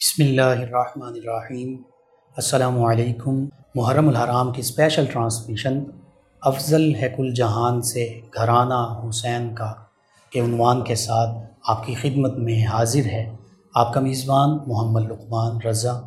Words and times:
بسم 0.00 0.22
اللہ 0.22 0.42
الرحمن 0.42 1.08
الرحیم۔ 1.08 1.82
السلام 2.36 2.84
علیکم۔ 2.84 3.44
محرم 3.74 4.08
الحرام 4.08 4.52
کی 4.52 4.60
اسپیشل 4.60 5.04
ٹرانسمیشن 5.12 5.84
افضل 6.42 6.94
ہے 6.94 7.14
کل 7.16 7.34
جہان 7.34 7.82
سے 7.82 8.20
گھرانہ 8.34 9.08
حسین 9.08 9.54
کا 9.54 9.74
کے 10.30 10.40
عنوان 10.40 10.84
کے 10.84 10.94
ساتھ 10.94 11.30
آپ 11.68 11.86
کی 11.86 11.94
خدمت 11.94 12.34
میں 12.36 12.66
حاضر 12.66 13.04
ہے۔ 13.04 13.36
آپ 13.74 13.94
کا 13.94 14.00
میزبان 14.00 14.58
محمد 14.66 15.10
لقمان 15.10 15.66
رضا۔ 15.66 16.00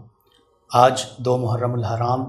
آج 0.74 1.06
دو 1.18 1.38
محرم 1.38 1.74
الحرام 1.74 2.26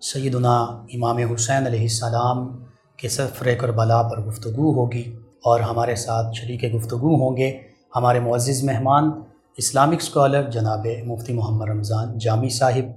سیدنا 0.00 0.56
امام 0.94 1.16
حسین 1.16 1.66
علیہ 1.66 1.80
السلام 1.80 2.64
کے 2.96 3.08
سفر 3.08 3.54
کربلا 3.60 4.02
پر 4.02 4.20
گفتگو 4.20 4.72
ہوگی 4.74 5.16
اور 5.44 5.60
ہمارے 5.60 5.96
ساتھ 5.96 6.26
شریک 6.36 6.74
گفتگو 6.74 7.14
ہوں 7.14 7.36
گے 7.36 7.58
ہمارے 7.96 8.20
معزز 8.20 8.64
مہمان 8.64 9.10
اسلامک 9.58 10.02
اسکالر 10.02 10.50
جناب 10.50 10.86
مفتی 11.06 11.32
محمد 11.32 11.68
رمضان 11.68 12.16
جامی 12.18 12.48
صاحب، 12.48 12.90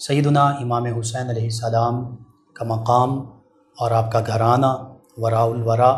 سیدنا 0.00 0.46
امام 0.62 0.86
حسین 0.98 1.28
علیہ 1.30 1.44
السلام 1.44 2.02
کا 2.56 2.64
مقام 2.64 3.12
اور 3.76 3.90
آپ 3.90 4.10
کا 4.12 4.20
گھرانہ 4.22 4.72
وراء 5.18 5.44
الورا 5.44 5.92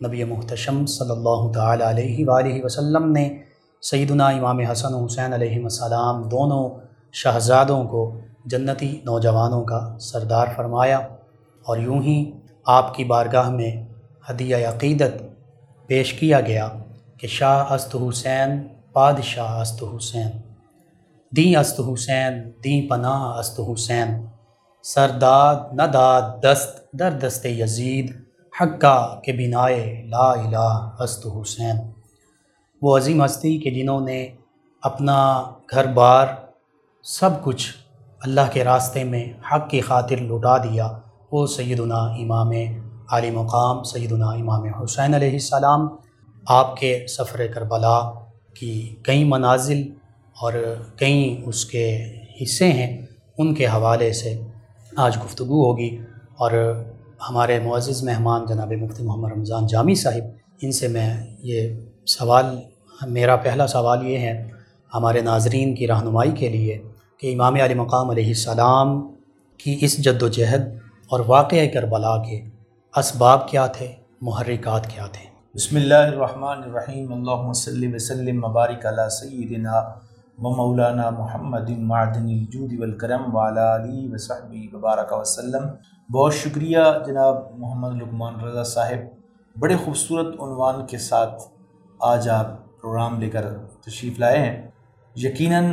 نبی 0.00 0.24
محتشم 0.24 0.84
صلی 0.86 1.10
اللہ 1.10 1.50
تعالیٰ 1.54 1.88
علیہ 1.88 2.26
وآلہ 2.28 2.64
وسلم 2.64 3.10
نے 3.12 3.28
سیدنا 3.82 4.28
امام 4.30 4.60
حسن 4.70 4.94
حسین 4.94 5.32
علیہ 5.32 5.62
السلام 5.62 6.22
دونوں 6.28 6.64
شہزادوں 7.14 7.82
کو 7.84 8.10
جنتی 8.46 8.90
نوجوانوں 9.04 9.64
کا 9.64 9.86
سردار 10.02 10.56
فرمایا 10.56 10.98
اور 11.66 11.78
یوں 11.78 12.02
ہی 12.02 12.18
آپ 12.70 12.94
کی 12.94 13.04
بارگاہ 13.06 13.50
میں 13.50 13.72
ہدیہ 14.24 14.66
عقیدت 14.68 15.22
پیش 15.88 16.12
کیا 16.14 16.40
گیا 16.42 16.68
کہ 17.18 17.26
شاہ 17.30 17.72
است 17.72 17.96
حسین 18.02 18.60
بادشاہ 18.92 19.50
است 19.50 19.84
حسین، 19.96 20.30
دیں 21.36 21.56
است 21.56 21.80
حسین، 21.92 22.50
دیں 22.64 22.88
پناہ 22.88 23.22
است 23.22 23.60
حسین۔ 23.72 24.26
سرداد 24.82 25.56
نہ 25.72 25.82
داد 25.82 26.22
دست، 26.42 26.92
در 26.92 27.10
دست 27.10 27.46
یزید۔ 27.46 28.22
حقہ 28.60 29.20
کے 29.20 29.32
بنائے 29.32 30.06
لا 30.08 30.30
الہ 30.30 30.90
است 30.98 31.26
حسین۔ 31.40 31.76
وہ 32.82 32.96
عظیم 32.96 33.24
ہستی 33.24 33.58
کہ 33.58 33.70
جنہوں 33.70 34.00
نے 34.00 34.28
اپنا 34.82 35.42
گھر 35.70 35.86
بار، 35.86 36.26
سب 37.02 37.30
کچھ 37.42 37.72
اللہ 38.22 38.40
کے 38.52 38.64
راستے 38.64 39.04
میں 39.04 39.32
حق 39.52 39.70
کی 39.70 39.80
خاطر 39.80 40.16
لٹا 40.16 40.58
دیا۔ 40.58 40.92
وہ 41.32 41.46
سیدنا 41.46 41.96
امام 41.96 42.50
علی 43.10 43.30
مقام، 43.30 43.82
سیدنا 43.82 44.26
امام 44.26 44.74
حسین 44.74 45.14
علیہ 45.14 45.32
السلام، 45.32 45.88
آپ 46.46 46.76
کے 46.76 47.06
سفر 47.08 47.46
کربلا۔ 47.54 48.21
کی 48.54 48.96
کئی 49.02 49.24
منازل 49.24 49.82
اور 50.40 50.52
کئی 50.96 51.42
اس 51.46 51.64
کے 51.64 52.14
حصے 52.42 52.72
ہیں، 52.72 53.06
ان 53.38 53.54
کے 53.54 53.66
حوالے 53.66 54.12
سے 54.12 54.40
آج 54.96 55.16
گفتگو 55.24 55.70
ہوگی۔ 55.70 55.98
اور 56.32 56.82
ہمارے 57.30 57.60
معزز 57.60 58.04
مہمان 58.04 58.46
جناب 58.46 58.72
مفتی 58.72 59.02
محمد 59.02 59.32
رمضان 59.32 59.66
جامی 59.66 59.94
صاحب، 59.94 60.24
ان 60.62 60.72
سے 60.72 60.88
میں 60.88 61.16
یہ 61.38 61.74
سوال، 62.06 62.44
میرا 63.08 63.36
پہلا 63.36 63.66
سوال 63.66 64.06
یہ 64.06 64.18
ہے 64.18 64.50
ہمارے 64.94 65.20
ناظرین 65.20 65.74
کی 65.74 65.86
رہنمائی 65.86 66.30
کے 66.30 66.48
لیے 66.48 66.82
کہ 67.18 67.34
امام 67.34 67.54
علی 67.54 67.74
مقام 67.74 68.10
علیہ 68.10 68.26
السلام 68.26 69.14
کی 69.58 69.78
اس 69.80 70.04
جد 70.04 70.22
و 70.22 70.28
جہد 70.28 70.62
اور 71.08 71.20
واقعہ 71.26 71.66
کربلا 71.74 72.16
کے 72.16 72.44
اسباب 72.96 73.48
کیا 73.48 73.66
تھے، 73.66 73.92
محرکات 74.20 74.94
کیا 74.94 75.06
تھے؟ 75.06 75.31
بسم 75.54 75.76
اللہ 75.76 75.94
الرحمن 75.94 76.62
الرحیم، 76.62 77.12
اللہم 77.12 77.52
صلی 77.52 77.94
وسلم، 77.94 78.48
مبارک 78.48 78.86
علی 78.86 79.10
سیدنا 79.10 79.72
و 80.38 80.56
مولانا 80.56 81.10
محمد 81.10 81.70
معدن 81.70 82.24
الجود 82.24 82.72
والکرم 82.78 83.36
وعلا 83.36 83.76
علی 83.76 84.08
وصحبی 84.12 84.68
وبارک 84.72 85.12
وسلم۔ 85.12 85.66
بہت 86.12 86.34
شکریہ 86.34 86.78
جناب 87.06 87.36
محمد 87.58 88.02
لقمان 88.02 88.40
رضا 88.40 88.64
صاحب۔ 88.64 89.16
بڑے 89.58 89.76
خوبصورت 89.76 90.26
عنوان 90.26 90.86
کے 90.86 90.98
ساتھ 90.98 91.42
آج 92.00 92.28
آپ 92.28 92.46
پروگرام 92.80 93.20
لے 93.20 93.30
کر 93.30 93.44
تشریف 93.86 94.18
لائے 94.18 94.38
ہیں۔ 94.38 94.70
یقیناً 95.16 95.64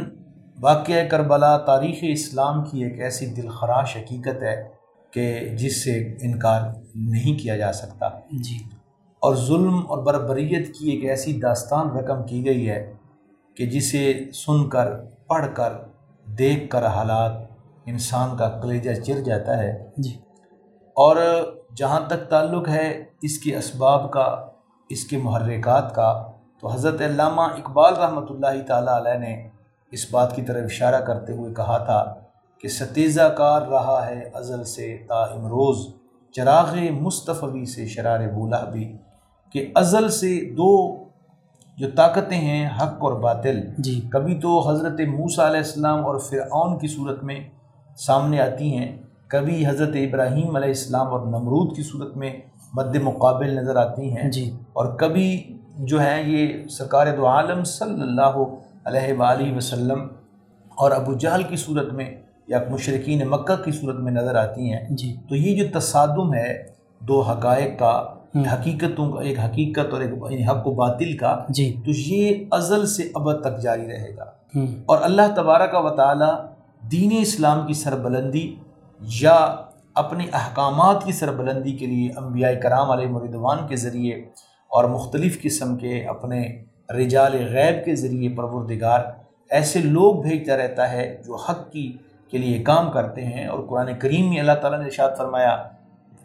واقعہ 0.62 1.08
کربلا 1.08 1.58
تاریخ 1.58 1.98
اسلام 2.02 2.66
کی 2.66 2.84
ایک 2.84 3.02
ایسی 3.02 3.26
دلخراش 3.26 3.98
حقیقت 3.98 4.44
ہے 4.44 4.68
کہ 5.12 5.56
جس 5.60 5.84
سے 5.84 6.18
انکار 6.22 6.62
نہیں 6.96 7.40
کیا 7.40 7.58
جا 7.58 7.72
سکتا۔ 7.72 8.10
جی۔ 8.32 8.79
اور 9.22 9.36
ظلم 9.36 9.80
اور 9.88 10.04
بربریت 10.04 10.68
کی 10.76 10.90
ایک 10.92 11.06
ایسی 11.06 11.40
داستان 11.40 11.90
رقم 11.98 12.24
کی 12.24 12.46
گئی 12.46 12.70
ہے 12.70 12.94
کہ 13.58 13.66
جسے 13.66 14.32
سن 14.34 14.70
کر 14.70 14.92
پڑھ 15.28 15.46
کر 15.54 15.74
دیکھ 16.38 16.70
کر 16.70 16.86
حالات 16.86 17.32
انسان 17.86 18.38
کا 18.38 18.50
کلیجہ 18.62 18.94
چر 19.02 19.20
جاتا 19.20 19.58
ہے۔ 19.58 19.72
جی۔ 19.98 20.12
اور 20.98 21.18
جہاں 21.76 22.00
تک 22.08 22.30
تعلق 22.30 22.70
ہے 22.70 23.04
اس 23.22 23.38
کے 23.38 23.56
اسباب 23.58 24.12
کا 24.12 24.48
اس 24.90 25.04
کے 25.04 25.18
محرکات 25.18 25.96
کا 25.96 26.12
تو 26.62 26.68
حضرت 26.68 27.02
علامہ 27.02 27.42
اقبال 27.42 27.94
رحمۃ 27.94 28.30
اللہ 28.30 28.62
تعالیٰ 28.68 28.96
علیہ 28.96 29.18
نے 29.20 29.36
اس 29.92 30.06
بات 30.12 30.36
کی 30.36 30.42
طرف 30.42 30.64
اشارہ 30.64 31.02
کرتے 31.02 31.34
ہوئے 31.34 31.54
کہا 31.54 31.78
تھا 31.78 32.04
کہ 32.64 32.68
ستیزہ 32.68 33.28
کار 33.38 33.62
رہا 33.62 34.00
ہے 34.10 34.24
ازل 34.34 34.64
سے 34.64 34.98
تا 35.08 35.22
امروز 35.24 35.86
چراغ 36.36 36.76
مصطفی 36.92 37.66
سے 37.66 37.88
شرار 37.88 38.28
بولا 38.34 38.64
بھی۔ 38.64 38.98
کہ 39.54 39.72
ازل 39.76 40.10
سے 40.10 40.50
دو 40.54 41.04
جو 41.78 41.88
طاقتیں 41.96 42.38
ہیں 42.38 42.70
حق 42.82 42.96
اور 43.00 43.14
باطل 43.20 43.62
جی۔ 43.78 44.02
کبھی 44.12 44.40
تو 44.40 44.70
حضرت 44.70 45.00
موسیٰ 45.00 45.46
علیہ 45.46 45.58
السلام 45.58 46.06
اور 46.06 46.20
فرعون 46.20 46.78
کی 46.80 46.88
صورت 46.88 47.24
میں 47.24 47.40
سامنے 47.98 48.40
آتی 48.40 48.78
ہیں 48.78 48.98
کبھی 49.28 49.68
حضرت 49.68 49.90
ابراہیم 49.94 50.56
علیہ 50.56 50.70
السلام 50.70 51.08
اور 51.08 51.28
نمرود 51.28 51.76
کی 51.76 51.84
صورت 51.84 52.18
میں 52.18 52.40
مد 52.74 52.96
مقابل 52.96 53.56
نظر 53.56 53.76
آتی 53.76 54.18
ہیں۔ 54.18 54.32
جی۔ 54.32 54.52
اور 54.74 54.86
کبھی 54.86 55.58
جو 55.78 56.00
ہیں 56.00 56.24
یہ 56.24 56.68
سرکار 56.68 57.08
دو 57.18 57.28
عالم 57.28 57.64
صلی 57.64 58.02
اللہ 58.02 58.44
علیہ 58.86 59.14
وآلہ 59.20 59.56
وسلم 59.56 60.08
اور 60.76 60.92
ابو 60.92 61.14
جہل 61.14 61.44
کی 61.44 61.56
صورت 61.56 61.94
میں 61.94 62.16
یا 62.48 62.60
مشرقین 62.70 63.28
مکہ 63.28 63.64
کی 63.64 63.72
صورت 63.72 63.96
میں 63.96 64.12
نظر 64.12 64.36
آتی 64.36 64.74
ہیں۔ 64.74 64.88
جی۔ 64.90 65.16
تو 65.30 65.36
یہ 65.36 65.64
جو 65.64 65.80
تصادم 65.80 66.34
ہے 66.34 66.64
دو 67.00 67.22
حقائق 67.22 67.80
کا۔ 67.80 68.19
حقیقتوں 68.36 69.12
کا 69.12 69.22
ایک 69.22 69.40
حقیقت 69.40 69.94
اور 69.94 70.02
ایک 70.02 70.10
یعنی 70.30 70.48
حق 70.48 70.68
و 70.68 70.72
باطل 70.72 71.18
کا 71.18 71.46
جی۔ 71.50 71.76
تو 71.86 71.92
یہ 71.92 72.46
ازل 72.52 72.86
سے 72.86 73.04
ابد 73.16 73.42
تک 73.42 73.62
جاری 73.62 73.88
رہے 73.88 74.16
گا۔ 74.18 74.24
ہم، 74.56 74.66
اور 74.86 74.98
اللہ 75.02 75.22
تبارک 75.36 75.70
و 75.74 75.90
تعالی 75.90 76.48
دین 76.92 77.10
اسلام 77.22 77.68
کی 77.68 77.74
سربلندی 77.74 78.56
یا 79.02 79.56
اپنے 79.96 80.26
احکامات 80.34 81.04
کی 81.04 81.12
سربلندی 81.12 81.72
کے 81.72 81.86
لیے 81.86 82.10
انبیاء 82.18 82.52
کرام 82.64 82.92
علیہ 82.92 83.08
مردوان 83.08 83.58
کے 83.68 83.76
ذریعے 83.76 84.16
اور 84.68 84.84
مختلف 84.84 85.42
قسم 85.42 85.78
کے 85.78 86.06
اپنے 86.06 86.64
رجال 86.90 87.34
غیب 87.34 87.86
کے 87.86 87.96
ذریعے 87.96 88.30
پروردگار 88.30 89.00
ایسے 89.50 89.80
لوگ 89.80 90.22
بھیجتا 90.22 90.58
رہتا 90.58 90.92
ہے 90.92 91.22
جو 91.26 91.36
حق 91.36 91.72
کی 91.72 91.98
کے 92.32 92.38
لیے 92.38 92.64
کام 92.64 92.92
کرتے 92.92 93.26
ہیں۔ 93.26 93.48
اور 93.48 93.60
قرآن 93.68 93.90
کریم 94.00 94.30
میں 94.30 94.40
اللہ 94.40 94.52
تعالیٰ 94.52 94.80
نے 94.80 94.86
ارشاد 94.86 95.10
فرمایا 95.18 95.64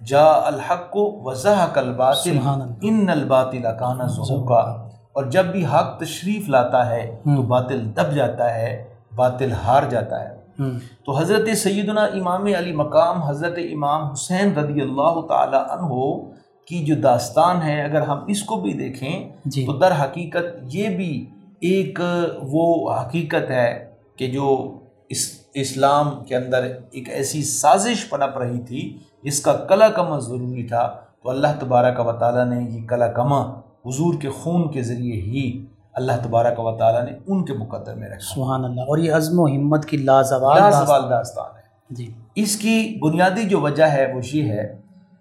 جا 0.07 0.25
الحق 0.45 0.91
کو 0.91 1.03
وضاح 1.25 1.67
الباطل 1.77 2.39
ان 2.83 3.09
الباطل 3.09 3.63
کانا 3.79 4.07
زہوقا 4.07 4.61
اور 5.13 5.25
جب 5.25 5.45
بھی 5.45 5.65
حق 5.67 5.99
تشریف 6.01 6.49
لاتا 6.49 6.89
ہے 6.91 7.05
تو۔ 7.25 7.43
باطل 7.43 7.85
دب 7.97 8.15
جاتا 8.15 8.55
ہے 8.55 8.71
باطل 9.15 9.53
ہار 9.53 9.83
جاتا 9.91 10.23
ہے۔ 10.25 10.33
تو 11.07 11.19
حضرت 11.19 11.49
سیدنا 11.57 12.05
امام 12.15 12.45
علی 12.47 12.73
مقام 12.73 13.23
حضرت 13.23 13.59
امام 13.73 14.11
حسین 14.11 14.53
رضی 14.55 14.81
اللہ 14.81 15.21
تعالی 15.29 15.57
عنہ 15.57 16.01
کی 16.69 16.85
جو 16.85 16.95
داستان 16.95 17.63
ہے 17.63 17.81
اگر 17.83 18.01
ہم 18.01 18.25
اس 18.29 18.43
کو 18.43 18.57
بھی 18.57 18.73
دیکھیں 18.73 19.31
جی۔ 19.45 19.65
تو 19.67 19.73
در 19.73 19.93
حقیقت 20.03 20.75
یہ 20.75 20.89
بھی 20.97 21.11
ایک 21.61 22.01
وہ 22.43 22.67
حقیقت 22.93 23.51
ہے 23.51 23.69
کہ 24.17 24.27
جو 24.27 24.49
اس 25.09 25.25
اسلام 25.55 26.25
کے 26.25 26.37
اندر 26.37 26.65
ایک 26.91 27.09
ایسی 27.09 27.43
سازش 27.43 28.09
پنپ 28.09 28.39
رہی 28.39 28.61
تھی 28.61 28.83
جس 29.25 29.41
کا 29.41 29.53
کلا 29.53 29.89
کما 29.89 30.19
ضروری 30.19 30.67
تھا 30.67 30.87
تو 31.23 31.31
اللہ 31.31 31.49
تبارک 31.61 32.07
و 32.07 32.13
تعالیٰ 32.13 32.47
نے 32.47 32.63
یہ 32.71 32.87
کلا 32.87 33.07
کما 33.07 33.41
حضور 33.87 34.15
کے 34.21 34.29
خون 34.29 34.71
کے 34.73 34.83
ذریعے 34.83 35.21
ہی 35.21 35.67
اللہ 35.93 36.13
تبارک 36.23 36.61
و 36.61 36.77
تعالیٰ 36.77 37.05
نے 37.05 37.19
ان 37.27 37.45
کے 37.45 37.53
مقدر 37.53 37.95
میں 37.95 38.09
رکھا۔ 38.09 38.35
سبحان 38.35 38.65
اللہ 38.65 38.81
اور 38.81 38.99
یہ 38.99 39.13
عزم 39.13 39.41
و 39.41 39.47
ہمت 39.47 39.85
کی 39.85 39.97
لازوال 39.97 40.59
لا 40.59 40.71
داستان- 40.71 41.57
ہے۔ 41.57 41.63
جی۔ 41.91 42.11
اس 42.35 42.57
کی 42.57 42.99
بنیادی 43.03 43.43
جو 43.43 43.61
وجہ 43.61 43.85
ہے 43.85 44.13
وہ 44.15 44.21
یہ 44.33 44.53
ہے 44.53 44.79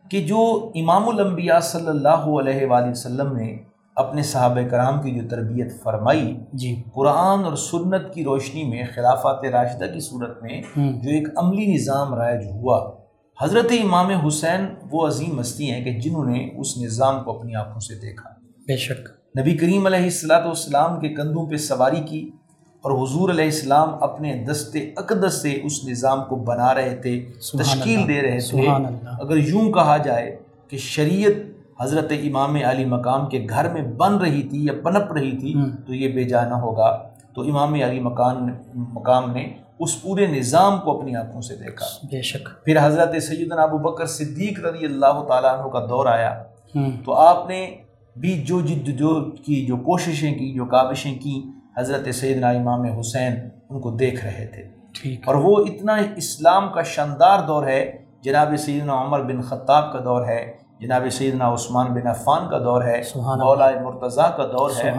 کہ 0.09 0.23
جو 0.23 0.71
امام 0.75 1.09
الانبیاء 1.09 1.59
صلی 1.59 1.88
اللہ 1.88 2.25
علیہ 2.39 2.65
وآلہ 2.65 2.89
وسلم 2.89 3.35
نے 3.35 3.57
اپنے 3.95 4.23
صحابہ 4.23 4.67
کرام 4.69 5.01
کی 5.01 5.11
جو 5.11 5.27
تربیت 5.29 5.83
فرمائی 5.83 6.38
جی۔ 6.53 6.83
قرآن 6.94 7.44
اور 7.44 7.55
سنت 7.55 8.13
کی 8.13 8.23
روشنی 8.23 8.63
میں 8.63 8.83
خلافات 8.95 9.45
راشدہ 9.51 9.85
کی 9.94 10.00
صورت 10.00 10.44
میں 10.44 10.61
جو 10.77 11.09
ایک 11.09 11.27
عملی 11.38 11.73
نظام 11.73 12.13
رائج 12.13 12.47
ہوا 12.51 13.02
حضرت 13.41 13.71
امام 13.83 14.09
حسین 14.09 14.65
وہ 14.91 15.07
عظیم 15.07 15.39
ہستی 15.39 15.71
ہیں 15.71 15.83
کہ 15.83 15.91
جنہوں 16.00 16.25
نے 16.25 16.50
اس 16.57 16.77
نظام 16.77 17.24
کو 17.24 17.39
اپنی 17.39 17.56
آنکھوں 17.56 17.80
سے 17.80 17.95
دیکھا۔ 17.95 18.30
بے 18.68 18.77
شک۔ 18.77 19.09
نبی 19.39 19.57
کریم 19.57 19.85
علیہ 19.85 20.03
الصلاۃ 20.03 20.45
والسلام 20.45 21.00
کے 21.00 21.09
کندھوں 21.09 21.45
پہ 21.47 21.57
سواری 21.57 22.01
کی 22.01 22.30
اور 22.81 22.91
حضور 22.91 23.30
علیہ 23.30 23.45
السلام 23.45 24.03
اپنے 24.03 24.45
دست 24.50 24.77
اقدس 24.97 25.41
سے 25.41 25.59
اس 25.63 25.83
نظام 25.88 26.24
کو 26.24 26.35
بنا 26.35 26.74
رہے 26.74 26.95
تھے 26.95 27.25
تشکیل 27.63 28.00
اللہ، 28.00 28.07
دے 28.07 28.21
رہے 28.21 28.39
تھے۔ 28.50 28.68
اگر 29.21 29.38
یوں 29.38 29.71
کہا 29.71 29.97
جائے 29.97 30.38
کہ 30.68 30.77
شریعت 30.77 31.53
حضرت 31.81 32.12
امام 32.12 32.56
علی 32.56 32.86
مقام 32.86 33.29
کے 33.29 33.45
گھر 33.50 33.74
میں 33.74 33.81
بن 33.81 34.18
رہی 34.18 34.44
تھی 34.44 34.65
یا 34.65 34.74
پنپ 34.83 35.13
رہی 35.13 35.38
تھی۔ 35.38 35.53
تو 35.88 35.94
یہ 35.94 36.07
بے 36.13 36.24
جانا 36.24 36.62
ہوگا۔ 36.62 37.09
تو 37.36 37.41
امام 37.41 37.74
علی 37.74 38.00
مکان 38.00 38.50
مقام 38.74 39.31
نے 39.31 39.53
اس 39.83 40.01
پورے 40.01 40.25
نظام 40.25 40.80
کو 40.80 41.00
اپنی 41.00 41.15
آنکھوں 41.15 41.41
سے 41.41 41.56
دیکھا۔ 41.56 41.85
بے 42.03 42.21
شک۔ 42.21 42.65
پھر 42.65 42.77
حضرت 42.81 43.24
سیدنا 43.24 43.62
ابو 43.62 43.77
بکر 43.77 44.06
صدیق 44.06 44.59
رضی 44.59 44.85
اللہ 44.85 45.25
تعالیٰ 45.27 45.59
عنہ 45.59 45.68
کا 45.68 45.85
دور 45.89 46.06
آیا۔ 46.06 46.44
تو 47.06 47.13
آپ 47.13 47.50
نے 47.50 47.75
بھی 48.18 48.41
جو 48.41 48.62
جد 48.62 48.88
جو 49.00 49.31
کی 49.45 49.65
جو 49.65 49.77
کوششیں 49.77 50.33
کی 50.33 50.53
جو 50.53 50.65
کاوشیں 50.65 51.15
کی 51.15 51.44
حضرت 51.77 52.15
سیدنا 52.15 52.50
امام 52.50 53.00
حسین 53.00 53.33
ان 53.69 53.81
کو 53.81 53.91
دیکھ 53.91 54.25
رہے 54.25 54.47
تھے۔ 54.47 54.63
ٹھیک۔ 54.94 55.27
اور 55.27 55.35
وہ 55.35 55.57
اتنا 55.57 55.95
اسلام 56.15 56.69
کا 56.74 56.81
شاندار 56.81 57.39
دور 57.47 57.68
ہے 57.68 57.97
جناب 58.21 58.53
سیدنا 58.57 59.01
عمر 59.01 59.21
بن 59.21 59.41
خطاب 59.41 59.94
کا 59.94 60.00
دور 60.06 60.25
ہے 60.27 60.53
جناب 60.79 61.03
سیدنا 61.12 61.53
عثمان 61.53 61.88
بن 61.88 62.07
عفان 62.07 62.50
کا 62.50 62.57
دور 62.59 62.83
ہے۔ 62.83 63.01
مولا 63.15 63.69
مرتضیٰ 63.83 64.38
کا 64.38 64.45
دور 64.45 64.69
ہے۔ 64.83 64.91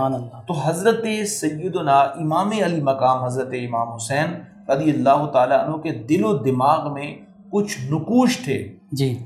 تو 0.46 0.54
حضرت 0.64 1.28
سیدنا 1.28 2.00
امام 2.00 2.50
علی 2.64 2.82
مقام 2.82 3.24
حضرت 3.24 3.48
امام 3.52 3.92
حسین 3.92 4.53
رضی 4.68 4.90
اللہ 4.90 5.26
تعالیٰ 5.26 5.68
عنہ 5.68 5.76
کے 5.76 5.90
دل 5.90 6.24
و 6.24 6.36
دماغ 6.36 6.92
میں 6.92 7.16
کچھ 7.50 7.78
نقوش 7.90 8.38
تھے۔ 8.44 8.76
جی۔ 8.92 9.18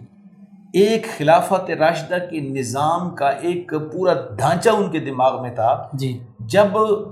ایک 0.72 1.06
خلافت 1.18 1.70
راشدہ 1.70 2.14
کے 2.30 2.40
نظام 2.40 3.10
کا 3.10 3.28
ایک 3.28 3.72
پورا 3.92 4.14
ڈھانچہ 4.36 4.70
ان 4.70 4.90
کے 4.90 5.00
دماغ 5.00 5.42
میں 5.42 5.54
تھا۔ 5.54 5.88
جی۔ 5.92 6.18
جب 6.40 6.66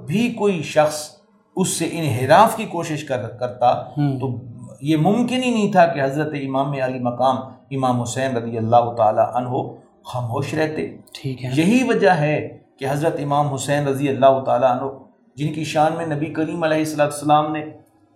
بھی 0.07 0.33
کوئی 0.33 0.63
شخص 0.63 1.17
اس 1.57 1.69
سے 1.69 1.89
انحراف 1.93 2.57
کی 2.57 2.65
کوشش 2.65 3.05
کر 3.05 3.29
کرتا 3.29 3.75
تو 4.21 4.39
یہ 4.81 4.97
ممکن 4.97 5.43
ہی 5.43 5.51
نہیں 5.51 5.73
تھا 5.73 5.87
کہ 5.87 6.03
حضرت 6.03 6.33
امام 6.47 6.73
علی 6.73 6.99
مقام 6.99 7.37
امام 7.71 8.01
حسین 8.03 8.37
رضی 8.37 8.59
اللہ 8.59 8.95
تعالی 8.97 9.21
عنہ 9.35 9.49
خاموش 10.05 10.55
رہتے۔ 10.55 10.97
ٹھیک 11.13 11.45
ہے۔ 11.45 11.51
یہی 11.55 11.83
وجہ 11.89 12.11
ہے 12.11 12.59
کہ 12.79 12.87
حضرت 12.91 13.17
امام 13.23 13.47
حسین 13.47 13.89
رضی 13.89 14.09
اللہ 14.09 14.45
تعالی 14.47 14.67
عنہ 14.67 14.91
جن 15.37 15.53
کی 15.53 15.65
شان 15.65 15.93
میں 15.97 16.07
نبی 16.07 16.27
کریم 16.27 16.63
علیہ 16.63 16.85
والسلام 16.99 17.53
نے 17.53 17.65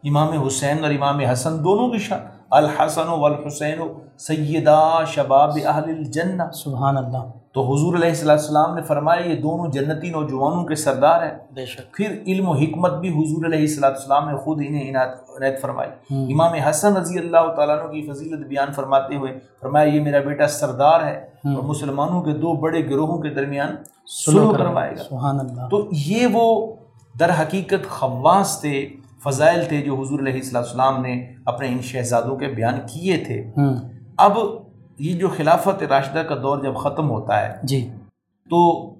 امام 0.04 0.28
حسین 0.46 0.84
اور 0.84 0.90
امام 0.90 1.18
حسن 1.18 1.64
دونوں 1.64 1.88
کی 1.90 1.98
شان 1.98 2.18
الحسن 2.50 3.08
والحسین 3.08 3.78
سیدہ 4.18 5.00
شباب 5.06 5.50
اہل 5.66 5.84
الجنہ۔ 5.84 6.42
سبحان 6.54 6.96
اللہ 6.96 7.18
تو 7.52 7.74
حضور 7.74 7.94
علیہ 7.94 8.24
والسلام 8.24 8.74
نے 8.74 8.82
فرمایا 8.82 9.20
یہ 9.20 9.34
دونوں 9.34 9.68
جنتی 9.68 10.10
نوجوانوں 10.10 10.64
کے 10.64 10.74
سردار 10.74 11.22
ہیں۔ 11.22 11.38
بے 11.54 11.66
شک۔ 11.66 11.96
پھر 11.96 12.22
علم 12.26 12.48
و 12.48 12.52
حکمت 12.52 12.92
بھی 12.92 13.08
حضور 13.08 13.44
علیہ 13.44 13.68
والسلام 13.82 14.30
نے 14.30 14.36
خود 14.36 14.62
انہیں 14.66 14.90
عنایت 14.90 15.62
فرمائی۔ 15.62 16.24
امام 16.32 16.52
حسن 16.52 16.96
رضی 16.96 17.18
اللہ 17.18 17.52
تعالیٰ 17.56 17.78
عنہ 17.78 17.90
کی 17.90 18.10
فضیلت 18.10 18.46
بیان 18.46 18.72
فرماتے 18.72 19.16
ہوئے 19.16 19.38
فرمایا 19.60 19.84
یہ 19.84 20.00
میرا 20.00 20.18
بیٹا 20.20 20.48
سردار 20.48 21.00
ہے۔ 21.00 21.30
اور 21.44 21.62
مسلمانوں 21.62 22.22
کے 22.22 22.32
دو 22.32 22.52
بڑے 22.52 22.90
گروہوں 22.90 23.18
کے 23.18 23.28
درمیان 23.28 23.76
سلو 24.06 24.52
کروائے 24.58 24.92
گا۔ 24.98 25.02
سبحان 25.02 25.40
اللہ۔ 25.40 25.68
تو 25.70 25.88
یہ 25.92 26.26
وہ 26.32 26.72
در 27.18 27.30
حقیقت 27.40 27.88
خواص 27.88 28.60
تھے 28.60 28.88
فضائل 29.24 29.64
تھے 29.68 29.82
جو 29.82 29.94
حضور 29.94 30.18
علیہ 30.18 30.40
والسلام 30.54 31.02
نے 31.02 31.32
اپنے 31.46 31.68
ان 31.68 31.82
شہزادوں 31.82 32.36
کے 32.36 32.46
بیان 32.46 32.74
کیے 32.92 33.16
تھے۔ 33.16 33.44
اب 34.16 34.32
یہ 34.98 35.18
جو 35.18 35.28
خلافت 35.28 35.82
راشدہ 35.82 36.18
کا 36.18 36.34
دور 36.42 36.58
جب 36.58 36.74
ختم 36.74 37.10
ہوتا 37.10 37.46
ہے 37.46 37.54
جی۔ 37.62 37.88
تو 38.50 38.90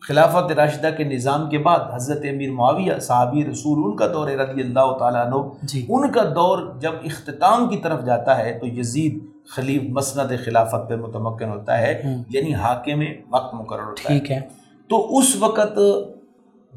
خلافت 0.00 0.52
راشدہ 0.52 0.90
کے 0.96 1.04
نظام 1.04 1.50
کے 1.50 1.58
بعد 1.58 1.78
حضرت 1.94 2.18
امیر 2.32 2.50
معاویہ 2.50 2.92
صحابی 3.00 3.44
رسول 3.44 3.90
ان 3.90 3.96
کا 3.96 4.06
دور 4.06 4.28
رضی 4.28 4.60
اللہ 4.60 4.96
تعالیٰ 4.98 5.26
عنہ 5.26 5.34
جی۔ 5.62 5.86
ان 5.88 6.12
کا 6.12 6.24
دور 6.24 6.58
جب 6.78 6.92
اختتام 7.04 7.68
کی 7.68 7.76
طرف 7.76 8.04
جاتا 8.04 8.38
ہے 8.38 8.58
تو 8.60 8.66
یزید 8.66 9.18
خلیف 9.48 9.82
مسند 9.82 10.32
خلافت 10.44 10.88
پہ 10.88 10.96
متمکن 10.96 11.48
ہوتا 11.48 11.78
ہے 11.78 12.02
یعنی 12.28 12.54
حاکم 12.54 13.02
وقت 13.30 13.54
مقرر 13.54 13.82
ہوتا 13.82 14.14
ہے۔ 14.14 14.18
ٹھیک 14.18 14.30
ہے۔ 14.30 14.40
تو 14.88 15.18
اس 15.18 15.36
وقت 15.36 15.78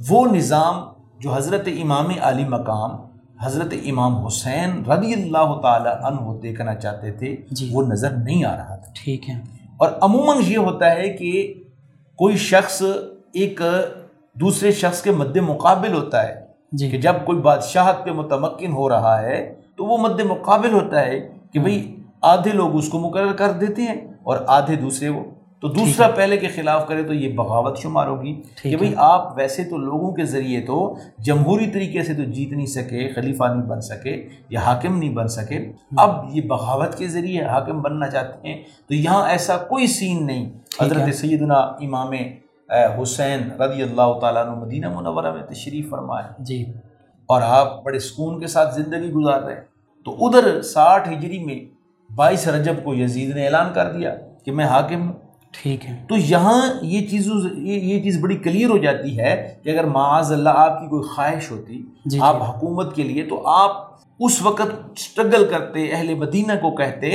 وہ 0.09 0.25
نظام 0.25 0.90
جو 1.23 1.33
حضرت 1.33 1.67
امام 1.81 2.07
علی 2.21 2.45
مقام 2.45 2.91
حضرت 3.41 3.73
امام 3.85 4.25
حسین 4.25 4.83
رضی 4.85 5.13
اللہ 5.13 5.59
تعالی 5.61 5.89
عنہ 6.03 6.39
دیکھنا 6.39 6.75
چاہتے 6.75 7.11
تھے 7.11 7.35
جی۔ 7.51 7.69
وہ 7.73 7.83
نظر 7.83 8.11
نہیں 8.11 8.43
آ 8.43 8.55
رہا 8.57 8.75
تھا۔ 8.75 8.91
ٹھیک 9.03 9.29
ہے۔ 9.29 9.35
اور 9.77 9.91
عموماً 10.01 10.37
یہ 10.47 10.57
ہوتا 10.57 10.91
ہے 10.91 11.09
کہ 11.09 11.53
کوئی 12.15 12.37
شخص 12.37 12.81
ایک 13.33 13.61
دوسرے 14.33 14.71
شخص 14.71 15.01
کے 15.01 15.11
مد 15.11 15.37
مقابل 15.37 15.93
ہوتا 15.93 16.23
ہے 16.23 16.45
جی۔ 16.71 16.89
کہ 16.89 16.97
جب 16.97 17.13
کوئی 17.25 17.39
بادشاہت 17.39 18.05
پہ 18.05 18.11
متمکن 18.11 18.71
ہو 18.71 18.89
رہا 18.89 19.21
ہے 19.21 19.55
تو 19.77 19.85
وہ 19.85 19.97
مد 19.97 20.19
مقابل 20.19 20.73
ہوتا 20.73 21.01
ہے 21.01 21.19
کہ 21.53 21.59
بھئی 21.59 21.95
آدھے 22.21 22.51
لوگ 22.51 22.75
اس 22.75 22.89
کو 22.89 22.99
مقرر 22.99 23.33
کر 23.33 23.51
دیتے 23.51 23.81
ہیں 23.81 23.95
اور 24.23 24.37
آدھے 24.47 24.75
دوسرے 24.75 25.09
وہ 25.09 25.23
تو 25.61 25.67
دوسرا 25.67 26.07
پہلے 26.07 26.37
کے 26.37 26.47
خلاف 26.47 26.87
کرے 26.87 27.03
تو 27.03 27.13
یہ 27.13 27.33
بغاوت 27.33 27.77
شمار 27.77 28.07
ہوگی 28.07 28.41
کہ 28.63 28.75
بھئی 28.77 28.93
آپ 28.97 29.37
ویسے 29.37 29.63
تو 29.63 29.77
لوگوں 29.77 30.11
کے 30.11 30.23
ذریعے 30.23 30.61
تو 30.61 30.95
جمہوری 31.19 31.67
طریقے 31.71 32.03
سے 32.03 32.13
تو 32.13 32.23
جیت 32.23 32.51
نہیں 32.51 32.65
سکے 32.65 33.09
خلیفہ 33.15 33.43
نہیں 33.43 33.65
بن 33.65 33.81
سکے 33.81 34.27
یا 34.49 34.59
حاکم 34.59 34.97
نہیں 34.97 35.13
بن 35.13 35.27
سکے۔ 35.27 35.71
اب 35.97 36.25
یہ 36.33 36.41
بغاوت 36.41 36.97
کے 36.97 37.07
ذریعے 37.07 37.43
حاکم 37.43 37.81
بننا 37.81 38.09
چاہتے 38.09 38.47
ہیں 38.47 38.63
تو 38.87 38.93
یہاں 38.95 39.29
ایسا 39.29 39.57
کوئی 39.57 39.87
سین 39.87 40.27
نہیں۔ 40.27 40.49
حضرت 40.81 41.15
سیدنا 41.15 41.53
امام 41.53 42.11
حسین 43.01 43.61
رضی 43.61 43.81
اللہ 43.81 44.19
تعالیٰ 44.21 44.45
عنہ 44.45 44.55
مدینہ 44.55 44.99
منورہ 44.99 45.33
میں 45.33 45.43
تشریف 45.43 45.89
فرمائے۔ 45.89 46.43
جی۔ 46.43 46.65
اور 47.25 47.41
آپ 47.45 47.83
بڑے 47.83 47.99
سکون 47.99 48.39
کے 48.39 48.47
ساتھ 48.47 48.75
زندگی 48.75 49.11
گزار 49.11 49.41
رہے 49.41 49.53
ہیں۔ 49.53 49.61
تو 50.05 50.27
ادھر 50.27 50.61
ساٹھ 50.61 51.09
ہجری 51.09 51.39
میں 51.39 51.59
بائیس 52.15 52.47
رجب 52.47 52.73
کو 52.83 52.95
یزید 52.95 53.35
نے 53.35 53.45
اعلان 53.45 53.73
کر 53.73 53.91
دیا 53.91 54.15
کہ 54.45 54.51
میں 54.51 54.65
حاکم 54.65 55.09
ہوں۔ 55.09 55.30
ٹھیک 55.53 55.85
ہے۔ 55.85 56.05
تو 56.09 56.15
یہاں 56.17 56.61
یہ 56.81 57.07
چیزوں 57.07 57.35
یہ 57.57 58.03
چیز 58.03 58.19
بڑی 58.21 58.35
کلیئر 58.35 58.69
ہو 58.69 58.77
جاتی 58.77 59.19
ہے 59.19 59.55
کہ 59.63 59.69
اگر 59.69 59.83
معاذ 59.83 60.31
اللہ 60.31 60.49
آپ 60.49 60.81
کی 60.81 60.87
کوئی 60.87 61.03
خواہش 61.03 61.51
ہوتی 61.51 61.85
جی 62.05 62.19
آپ 62.21 62.35
جی 62.35 62.45
حکومت 62.49 62.95
کے 62.95 63.03
لیے 63.03 63.23
تو 63.23 63.47
آپ 63.47 63.91
اس 64.19 64.41
وقت 64.41 64.97
اسٹرگل 64.97 65.45
کرتے 65.49 65.91
اہل 65.91 66.13
مدینہ 66.13 66.51
کو 66.61 66.75
کہتے 66.75 67.09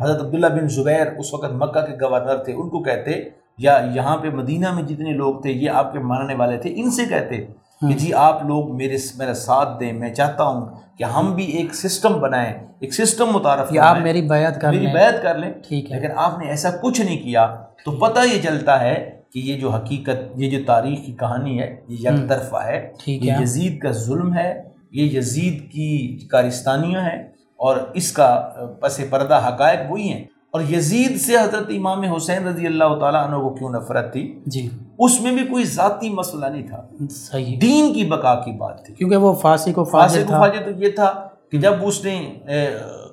حضرت 0.00 0.20
عبداللہ 0.20 0.46
بن 0.46 0.68
زبیر 0.68 1.06
اس 1.18 1.34
وقت 1.34 1.52
مکہ 1.52 1.80
کے 1.80 1.92
گورنر 2.04 2.36
تھے 2.36 2.52
ان 2.52 2.68
کو 2.68 2.82
کہتے 2.82 3.10
یا 3.58 3.80
یہاں 3.94 4.16
پہ 4.16 4.30
مدینہ 4.30 4.72
میں 4.74 4.82
جتنے 4.82 5.12
لوگ 5.12 5.40
تھے 5.40 5.50
یہ 5.50 5.70
آپ 5.70 5.92
کے 5.92 5.98
ماننے 5.98 6.34
والے 6.34 6.56
تھے 6.56 6.72
ان 6.76 6.90
سے 6.90 7.04
کہتے۔ 7.04 7.46
کہ 7.80 7.94
جی 7.94 8.14
آپ 8.14 8.42
لوگ 8.44 8.76
میرے 8.76 8.96
میرا 9.16 9.34
ساتھ 9.34 9.80
دیں 9.80 9.92
میں 9.92 10.14
چاہتا 10.14 10.44
ہوں 10.44 10.66
کہ 10.98 11.04
ہم 11.04 11.34
بھی 11.34 11.44
ایک 11.44 11.74
سسٹم 11.74 12.20
بنائیں 12.20 12.52
ایک 12.80 12.94
سسٹم 12.94 13.26
متعارف 13.32 13.78
آپ 13.78 13.98
میری 13.98 14.22
بیعت 14.22 14.60
کر 14.60 14.72
میری 14.72 14.86
بیعت 14.86 15.22
کر 15.22 15.38
لیں۔ 15.38 15.52
ٹھیک 15.68 15.92
ہے۔ 15.92 16.00
لیکن 16.00 16.14
آپ 16.16 16.38
نے 16.38 16.46
ایسا 16.46 16.70
کچھ 16.70 17.00
نہیں 17.00 17.18
کیا 17.18 17.56
تو 17.84 17.90
پتہ 17.92 18.20
یہ 18.34 18.42
چلتا 18.42 18.80
ہے 18.80 19.20
کہ 19.32 19.38
یہ 19.38 19.60
جو 19.60 19.70
حقیقت 19.70 20.32
یہ 20.36 20.50
جو 20.50 20.58
تاریخ 20.66 20.98
کی 21.06 21.12
کہانی 21.12 21.60
ہے 21.60 21.76
یہ 21.88 22.08
یک 22.10 22.28
طرفہ 22.28 22.56
ہے۔ 22.56 22.92
ٹھیک 23.04 23.24
یہ 23.24 23.32
یزید 23.40 23.78
کا 23.78 23.90
ظلم 23.90 24.34
ہے 24.34 24.62
یہ 24.90 25.18
یزید 25.18 25.72
کی 25.72 26.18
کارستانیاں 26.30 27.00
ہیں 27.00 27.22
اور 27.56 27.76
اس 27.94 28.12
کا 28.12 28.50
پس 28.80 29.00
پردہ 29.10 29.40
حقائق 29.48 29.80
وہی 29.88 30.12
ہیں۔ 30.12 30.24
اور 30.50 30.60
یزید 30.60 31.20
سے 31.20 31.36
حضرت 31.36 31.66
امام 31.68 32.02
حسین 32.02 32.46
رضی 32.46 32.66
اللہ 32.66 32.98
تعالیٰ 33.00 33.26
عنہ 33.26 33.36
کو 33.36 33.54
کیوں 33.54 33.70
نفرت 33.70 34.12
تھی؟ 34.12 34.40
جی۔ 34.46 34.68
اس 34.98 35.20
میں 35.20 35.32
بھی 35.32 35.44
کوئی 35.44 35.64
ذاتی 35.64 36.10
مسئلہ 36.10 36.46
نہیں 36.46 36.66
تھا۔ 36.66 36.86
صحیح۔ 37.10 37.58
دین 37.62 37.94
کی 37.94 38.04
بقا 38.04 38.34
کی 38.34 38.52
بات 38.52 38.84
تھی۔ 38.86 38.94
کیونکہ 38.94 39.16
وہ 39.16 39.32
فاسق 39.32 39.78
و 39.78 39.84
فاسق 39.84 40.26
تھا۔ 40.26 40.40
فاجر 40.40 40.62
تو 40.64 40.70
یہ 40.70 40.88
تھا 40.90 41.28
کہ 41.50 41.58
جب 41.58 41.72
اس 41.82 42.04
نے 42.04 42.34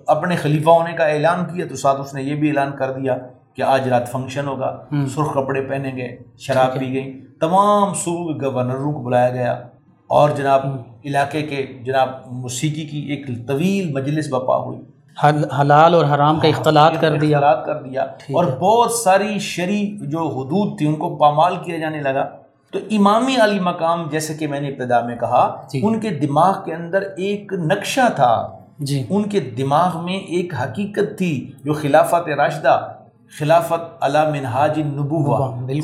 اپنے 0.08 0.36
خلیفہ 0.36 0.70
ہونے 0.70 0.94
کا 0.94 1.06
اعلان 1.06 1.46
کیا 1.46 1.66
تو 1.70 1.76
ساتھ 1.76 2.02
اس 2.02 2.14
نے 2.14 2.24
یہ 2.24 2.36
بھی 2.36 2.50
اعلان 2.50 2.72
کر 2.80 2.92
دیا 2.92 3.18
کہ 3.54 3.62
آج 3.62 3.88
رات 3.88 4.12
فنکشن 4.12 4.48
ہوگا۔ 4.48 4.84
سرخ 5.16 5.34
کپڑے 5.34 5.62
پہنے 5.62 5.92
گئے 5.96 6.18
شراب 6.38 6.80
پی 6.80 6.94
گئی 6.94 7.22
تمام 7.40 7.94
صوبوں 7.94 8.40
کے 8.40 8.48
گورنروں 8.48 8.94
کو 8.94 9.00
بلایا 9.00 9.30
گیا۔ 9.30 9.52
اور 10.08 10.30
جناب 10.30 10.62
علاقے 11.06 11.42
کے 11.42 11.66
جناب 11.86 12.10
موسیقی 12.26 12.86
کی 12.86 13.00
ایک 13.00 13.48
طویل 13.48 13.94
مجلس 13.94 14.28
بپا 14.28 14.58
ہوئی۔ 14.58 14.80
حلال 15.62 15.94
اور 15.94 16.06
حرام 16.06 16.40
کا 16.40 16.48
اختلاط 16.48 16.94
کر 17.02 17.16
دیا۔ 17.16 17.38
اختلاط 17.38 17.66
کر 17.66 17.84
دیا۔ 17.84 18.02
اور۔ 18.04 18.46
بہت 18.60 18.92
ساری 18.92 19.40
شرع 19.40 19.82
جو 20.02 20.20
حدود 20.20 20.78
تھی 20.78 20.88
ان 20.88 20.96
کو 20.96 21.16
پامال 21.16 21.56
کیا 21.56 21.78
جانے 21.78 22.02
لگا۔ 22.02 22.26
تو 22.72 22.80
امامی 22.92 23.36
علی 23.36 23.60
مقام 23.60 24.10
جیسے 24.10 24.34
کہ 24.34 24.48
میں 24.48 24.62
نے 24.62 24.68
ابتدا 24.68 25.02
میں 25.02 25.16
کہا 25.16 25.62
جی۔ 25.74 25.80
ان 25.84 26.00
کے 26.00 26.10
دماغ 26.10 26.54
کے 26.66 26.74
اندر 26.74 27.02
ایک 27.02 27.54
نقشہ 27.54 28.10
تھا۔ 28.16 28.58
جی۔ 28.80 29.04
ان 29.10 29.24
کے 29.24 29.40
دماغ 29.40 30.06
میں 30.06 30.18
ایک 30.18 30.54
حقیقت 30.64 31.18
تھی 31.18 31.52
جو 31.64 31.74
خلافت 31.74 32.30
راشدہ 32.30 32.88
خلافت 33.40 34.04
علی 34.04 34.40
منہاج 34.40 34.72
النبوہ. 34.76 35.38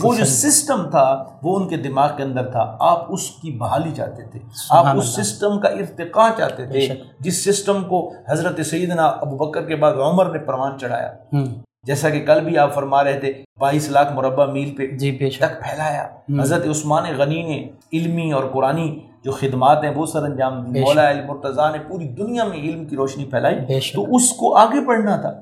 وہ 0.04 0.16
جو۔ 0.16 0.26
سسٹم 0.26 0.90
تھا 0.90 1.24
وہ 1.44 1.60
ان 1.60 1.68
کے 1.68 1.78
دماغ 1.78 2.10
کے 2.18 2.24
اندر 2.24 2.52
تھا۔ 2.52 2.78
آپ 2.80 3.06
اس 3.10 3.30
کی 3.30 3.52
بحالی 3.52 3.92
چاہتے 3.92 4.24
تھے۔ 4.24 4.40
آپ 4.70 4.86
اس۔ 4.98 5.16
سسٹم 5.16 5.60
کا 5.60 5.68
ارتقاء 5.68 6.30
چاہتے 6.38 6.66
تھے۔ 6.66 6.88
جس 7.20 7.46
سسٹم 7.46 7.84
کو 7.84 8.14
حضرت 8.30 8.66
سیدنا 8.66 9.04
ابو 9.06 9.38
بکر 9.38 9.66
کے 9.66 9.76
بعد 9.76 9.94
عمر 9.94 10.26
نے 10.26 10.40
پروان 10.40 10.80
چڑھایا۔ 10.80 11.14
جیسا 11.84 12.10
کہ 12.10 12.26
کل 12.26 12.42
بھی 12.46 12.58
آپ 12.58 12.74
فرما 12.74 13.04
رہے 13.04 13.20
تھے 13.20 13.34
بائیس 13.60 13.90
لاکھ 13.90 14.14
مربع 14.14 14.46
میل 14.46 14.76
پہ 14.76 14.88
جی 14.88 15.30
تک 15.30 15.62
پھیلایا۔ 15.64 16.08
حضرت 16.42 16.68
عثمان 16.70 17.04
غنی 17.18 17.44
نے 17.44 17.70
علمی 17.94 18.32
اور 18.32 18.44
قرآنی 18.54 19.00
جو 19.24 19.32
خدمات 19.32 19.84
ہیں 19.84 19.92
وہ 19.96 20.06
سر 20.06 20.24
انجام 20.24 20.64
دی۔ 20.64 20.80
مولا 20.80 21.10
المرتضیٰ 21.10 21.72
نے 21.72 21.78
پوری 21.88 22.08
دنیا 22.08 22.44
میں 22.44 22.58
علم 22.58 22.86
کی 22.86 22.96
روشنی 22.96 23.26
پھیلائی 23.26 23.80
تو 23.96 24.16
اس 24.16 24.32
کو 24.32 24.56
آگے 24.56 24.86
بڑھنا 24.86 25.16
تھا۔ 25.16 25.34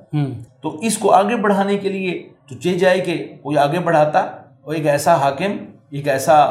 تو 0.62 0.78
اس 0.82 0.98
کو 0.98 1.12
آگے 1.12 1.36
بڑھانے 1.36 1.78
کے 1.78 1.90
لیے 1.90 2.30
تو 2.50 2.56
چاہیے 2.56 2.80
جائے 2.80 3.00
کہ 3.00 3.36
کوئی 3.42 3.58
آگے 3.58 3.80
بڑھاتا 3.80 4.26
وہ 4.66 4.74
ایک 4.74 4.88
ایسا 4.88 5.16
حاکم 5.16 5.52
ایک 5.90 6.08
ایسا 6.08 6.46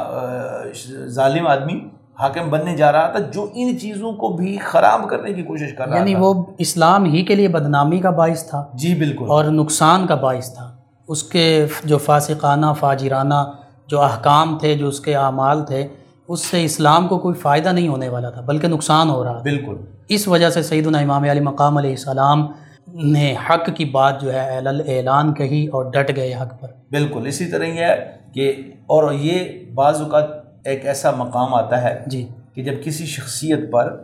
ظالم 1.07 1.47
آدمی 1.47 1.81
حاکم 2.21 2.51
بننے 2.51 2.77
جا 2.77 2.93
رہا 2.93 3.07
تھا 3.07 3.19
جو 3.19 3.47
ان 3.55 3.79
چیزوں 3.79 4.13
کو 4.13 4.29
بھی 4.29 4.57
خراب 4.57 5.09
کرنے 5.09 5.33
کی 5.33 5.43
کوشش 5.43 5.73
کر 5.79 5.89
رہا 5.89 5.99
یعنی 5.99 6.15
تھا۔ 6.15 6.21
وہ 6.21 6.45
اسلام 6.59 7.05
ہی 7.05 7.25
کے 7.25 7.35
لیے 7.35 7.49
بدنامی 7.49 7.99
کا 7.99 8.11
باعث 8.11 8.49
تھا 8.49 8.67
جی 8.75 8.95
بالکل۔ 8.95 9.25
اور 9.29 9.45
نقصان 9.45 10.07
کا 10.07 10.15
باعث 10.15 10.55
تھا۔ 10.55 10.71
اس 11.09 11.23
کے 11.23 11.67
جو 11.85 11.99
فاسقانہ 11.99 12.67
فاجرانہ 12.81 13.53
جو 13.87 14.01
احکام 14.01 14.59
تھے 14.59 14.75
جو 14.75 14.89
اس 14.89 15.01
کے 15.01 15.15
اعمال 15.17 15.65
تھے 15.67 15.89
اس 16.31 16.45
سے 16.45 16.65
اسلام 16.65 17.09
کو 17.09 17.19
کوئی 17.19 17.35
فائدہ 17.35 17.69
نہیں 17.69 17.89
ہونے 17.89 18.09
والا 18.09 18.31
تھا 18.31 18.41
بلکہ 18.41 18.69
نقصان 18.69 19.11
ہو 19.11 19.25
رہا 19.25 19.41
بالکل۔ 19.43 19.77
اس 20.09 20.29
وجہ 20.29 20.51
سے 20.51 20.63
سیدنا 20.63 20.99
امام 20.99 21.23
علی 21.23 21.41
مقام 21.41 21.77
علیہ 21.77 21.91
السلام 21.91 22.53
نے 22.95 23.35
حق 23.51 23.77
کی 23.77 23.85
بات 23.85 24.21
جو 24.21 24.33
ہے 24.33 24.57
اعل- 24.57 24.83
اعلان 24.87 25.35
کہی 25.35 25.67
اور 25.67 25.91
ڈٹ 25.93 26.17
گئے 26.17 26.35
حق 26.35 26.61
پر۔ 26.61 26.69
بالکل 26.91 27.27
اسی 27.27 27.47
طرح 27.47 27.65
یہ 27.65 27.81
ہے 27.81 28.11
کہ 28.35 28.53
اور 28.77 29.13
یہ 29.13 29.45
بعض 29.75 30.01
اوقات 30.03 30.25
ایک 30.65 30.87
ایسا 30.87 31.11
مقام 31.11 31.55
آتا 31.55 31.83
ہے 31.83 32.03
جی۔ 32.07 32.29
کہ 32.55 32.63
جب 32.63 32.73
کسی 32.85 33.07
شخصیت 33.07 33.73
پر 33.73 34.03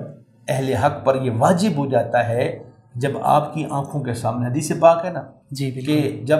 اہل 0.48 0.72
حق 0.72 1.04
پر 1.04 1.22
یہ 1.22 1.30
واجب 1.38 1.70
ہو 1.76 1.86
جاتا 1.86 2.28
ہے 2.28 2.58
جب 2.94 3.10
آپ 3.22 3.54
کی 3.54 3.64
آنکھوں 3.70 4.00
کے 4.04 4.14
سامنے 4.14 4.48
حدیث 4.48 4.72
پاک 4.80 5.04
ہے 5.04 5.10
نا؟ 5.10 5.22
جی 5.50 5.70
کہ 5.70 6.20
جب 6.24 6.38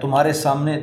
تمہارے 0.00 0.32
سامنے 0.32 0.78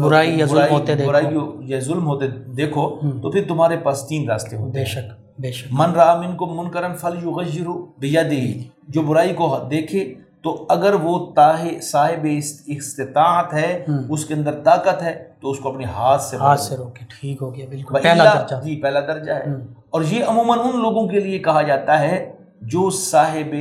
برائی 0.00 0.38
یا 0.38 0.46
ظلم 0.46 0.58
ہوتے۔ 0.70 0.94
برائی 1.06 1.26
یا 1.60 1.78
ظلم 1.80 2.06
ہوتے 2.06 2.26
دیکھو 2.28 2.98
تو 3.22 3.30
پھر 3.30 3.44
تمہارے 3.48 3.76
پاس 3.76 4.06
تین 4.08 4.30
راستے 4.30 4.56
ہوتے 4.56 4.78
بے 4.78 4.84
شک 4.84 5.40
بے 5.40 5.52
شک۔ 5.52 5.66
من 5.70 5.92
را 5.94 6.20
من 6.20 6.36
کو 6.36 6.46
منکرن 6.46 6.94
فل 6.94 7.14
یغیر 7.24 7.68
بیدہی۔ 7.98 8.62
جو 8.88 9.02
برائی 9.02 9.34
کو 9.34 9.58
دیکھے 9.70 10.14
تو 10.42 10.66
اگر 10.68 10.94
وہ 10.94 11.32
تاہ 11.34 11.64
صاحب 11.82 12.26
است- 12.36 12.62
استطاعت 12.66 13.54
ہے 13.54 13.84
اس 14.08 14.24
کے 14.24 14.34
اندر 14.34 14.60
طاقت 14.64 15.02
ہے 15.02 15.24
تو 15.40 15.50
اس 15.50 15.58
کو 15.58 15.68
اپنے 15.68 15.84
ہاتھ 15.84 16.22
سے 16.22 16.36
ہاتھ 16.36 16.60
سے 16.60 16.76
روکے 16.76 17.04
ٹھیک 17.20 17.42
ہو 17.42 17.54
گیا 17.54 17.66
بالکل۔ 17.70 17.94
پہلا 18.02 18.24
درجہ۔ 18.34 18.62
جی 18.64 18.76
پہلا 18.76 19.00
درجہ 19.00 19.32
ہے۔ 19.32 19.44
اور 19.90 20.02
یہ 20.02 20.24
عموماً 20.24 20.58
ان 20.58 20.80
لوگوں 20.80 21.08
کے 21.08 21.20
لیے 21.20 21.38
کہا 21.38 21.62
جاتا 21.62 22.00
ہے 22.00 22.32
جو 22.60 22.90
صاحب 22.90 23.54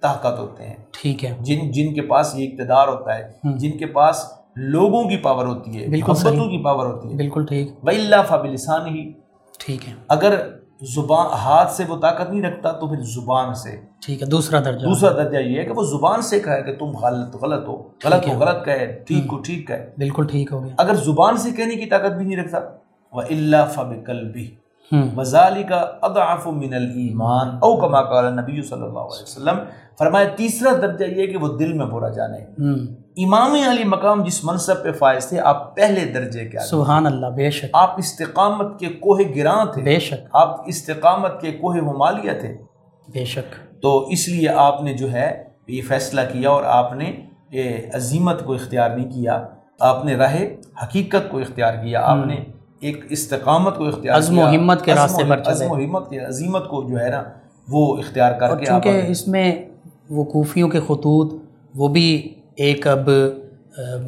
طاقت 0.00 0.38
ہوتے 0.38 0.66
ہیں۔ 0.66 0.74
ٹھیک 0.90 1.24
ہے۔ 1.24 1.34
جن 1.40 1.70
جن 1.70 1.94
کے 1.94 2.02
پاس 2.02 2.34
یہ 2.34 2.48
اقتدار 2.48 2.88
ہوتا 2.88 3.18
ہے 3.18 3.30
جن 3.58 3.78
کے 3.78 3.86
پاس 3.86 4.24
لوگوں 4.56 5.04
کی 5.04 5.16
پاور 5.16 5.46
ہوتی 5.46 5.82
ہے 5.82 5.86
محبتوں 5.86 6.46
کی 6.46 6.62
پاور 6.64 6.86
ہوتی 6.86 7.10
ہے۔ 7.10 7.16
بالکل 7.16 7.46
ٹھیک۔ 7.46 7.70
وَإِلَّا 7.82 8.22
فَبِلِسَانِ 8.22 8.90
ہی 8.90 9.12
ٹھیک 9.58 9.88
ہے۔ 9.88 9.92
اگر 10.08 10.48
زبان 10.94 11.26
ہاتھ 11.26 11.72
سے 11.72 11.84
وہ 11.88 11.96
طاقت 11.96 12.30
نہیں 12.30 12.42
رکھتا 12.42 12.70
تو 12.72 12.86
پھر 12.86 12.96
زبان 13.02 13.54
سے۔ 13.54 13.80
ٹھیک 14.06 14.22
ہے 14.22 14.26
دوسرا 14.26 14.60
درجہ۔ 14.60 14.86
دوسرا 14.86 15.12
درجہ 15.12 15.38
یہ 15.38 15.58
ہے 15.58 15.64
کہ 15.64 15.72
وہ 15.72 15.82
زبان 15.82 16.22
سے 16.22 16.40
کہے 16.40 16.62
کہ 16.62 16.76
تم 16.76 16.84
غلط 16.84 17.36
غلط 17.36 17.68
ہو۔ 17.68 17.76
غلط 18.04 18.24
کو 18.24 18.32
غلط 18.32 18.64
کہے 18.64 19.04
ٹھیک 19.06 19.26
کو 19.26 19.36
ٹھیک 19.36 19.68
کہے۔ 19.68 19.90
بالکل 19.98 20.26
ٹھیک 20.26 20.52
ہو 20.52 20.64
گیا۔ 20.64 20.74
اگر 20.78 20.94
زبان 20.94 21.36
سے 21.36 21.50
کہنے 21.50 21.74
کی 21.74 21.86
طاقت 21.86 22.12
بھی 22.12 22.24
نہیں 22.24 22.36
رکھتا 22.36 22.58
وہ 23.12 23.22
اللہ 23.22 23.64
فب 23.70 24.06
قلبی 24.06 24.46
ہوں 24.92 25.08
وزالی 25.16 25.62
کا 25.62 25.90
اضعف 26.02 26.46
من 26.46 26.74
الایمان 26.74 27.48
او 27.48 27.76
کما 27.76 28.02
قال 28.02 28.32
نبی 28.34 28.62
صلی 28.62 28.82
اللہ 28.82 28.98
علیہ 28.98 29.22
وسلم۔ 29.22 29.56
فرمایا 29.98 30.28
تیسرا 30.36 30.72
درجہ 30.72 31.04
یہ 31.04 31.20
ہے 31.22 31.26
کہ 31.26 31.36
وہ 31.36 31.58
دل 31.58 31.72
میں 31.72 31.86
برا 31.86 32.08
جانے۔ 32.08 32.38
امام 33.16 33.52
علی 33.70 33.84
مقام 33.84 34.24
جس 34.24 34.44
منصب 34.44 34.84
پہ 34.84 34.92
فائز 34.92 35.26
تھے 35.26 35.40
آپ 35.40 35.76
پہلے 35.76 36.04
درجے 36.04 36.44
کے 36.44 36.58
سبحان 36.58 37.06
اللہ 37.06 37.26
بے 37.26 37.50
شک۔ 37.50 37.64
آپ 37.72 37.98
استقامت 37.98 38.80
کے 38.80 38.86
کوہ 38.88 39.20
گراں 39.36 39.64
تھے۔ 39.64 39.82
بے 39.82 39.98
شک۔ 39.98 40.28
آپ 40.32 40.56
استقامت 40.66 41.40
کے 41.40 41.52
کوہ 41.52 41.76
ہمالیہ 41.76 42.32
تھے۔ 42.40 42.56
بے 43.08 43.24
شک۔ 43.24 43.80
تو 43.82 44.08
اس 44.08 44.28
لیے 44.28 44.48
آپ 44.48 44.82
نے 44.82 44.94
جو 44.94 45.12
ہے 45.12 45.44
یہ 45.68 45.82
فیصلہ 45.88 46.20
کیا 46.32 46.50
اور 46.50 46.64
آپ 46.64 46.92
نے 46.92 47.12
یہ 47.50 47.76
عظیمت 47.94 48.44
کو 48.44 48.52
اختیار 48.52 48.90
نہیں 48.90 49.10
کیا۔ 49.10 49.46
آپ 49.80 50.04
نے 50.04 50.14
راہ 50.14 50.36
حقیقت 50.82 51.30
کو 51.30 51.38
اختیار 51.38 51.74
کیا۔ 51.74 52.00
آپ 52.02 52.26
نے 52.26 52.36
ایک 52.80 53.04
استقامت 53.10 53.76
کو 53.76 53.84
اختیار 53.88 54.16
عزم 54.16 54.38
و 54.38 54.48
ہمت 54.48 54.84
کے 54.84 54.94
راستے 54.94 55.24
پر۔ 55.28 55.40
عزم 55.46 55.70
و 55.70 55.74
ہمت 55.74 56.10
کے 56.10 56.18
عظیمت 56.18 56.68
کو 56.68 56.82
جو 56.82 57.00
ہے 57.00 57.08
نا 57.08 57.22
وہ 57.68 57.96
اختیار 57.96 58.32
کر 58.32 58.56
کے 58.56 58.64
چونکہ 58.64 59.00
اس 59.08 59.28
میں 59.28 59.64
وہ 60.10 60.24
کوفیوں 60.24 60.68
کے 60.68 60.80
خطوط 60.80 61.42
وہ 61.74 61.88
بھی 61.88 62.34
ایک 62.56 62.86
اب 62.86 63.10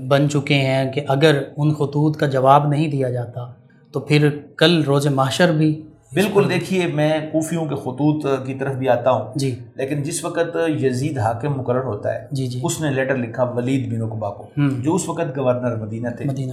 بن 0.09 0.31
چکے 0.31 0.55
ہیں 0.55 0.93
کہ 0.93 1.01
اگر 1.09 1.43
ان 1.57 1.75
خطوط 1.75 2.17
کا 2.17 2.27
جواب 2.27 2.69
نہیں 2.69 2.89
دیا 2.89 3.11
جاتا 3.11 3.53
تو 3.93 4.01
پھر 4.01 4.29
کل 4.57 4.83
روز 4.83 5.07
محشر 5.07 5.53
بھی 5.53 5.83
بالکل 6.15 6.51
دیکھیے 6.51 6.87
میں 6.87 7.19
کوفیوں 7.33 7.67
کے 7.67 7.75
خطوط 7.75 8.27
کی 8.47 8.55
طرف 8.55 8.75
بھی 8.75 8.89
آتا 8.89 9.11
ہوں۔ 9.11 9.33
جی۔ 9.37 9.55
لیکن 9.75 10.03
جس 10.03 10.25
وقت 10.25 10.57
یزید 10.81 11.19
حاکم 11.19 11.59
مقرر 11.59 11.85
ہوتا 11.85 12.15
ہے 12.15 12.27
جی 12.31 12.47
جی۔ 12.47 12.61
اس 12.63 12.81
نے 12.81 12.91
لیٹر 12.91 13.17
لکھا 13.17 13.45
ولید 13.45 13.93
بن 13.93 14.03
عقبہ 14.03 14.31
کو 14.31 14.49
جو 14.83 14.95
اس 14.95 15.09
وقت 15.09 15.37
گورنر 15.37 15.77
مدینہ 15.77 16.09
تھے۔ 16.09 16.25
مدینہ۔ 16.25 16.53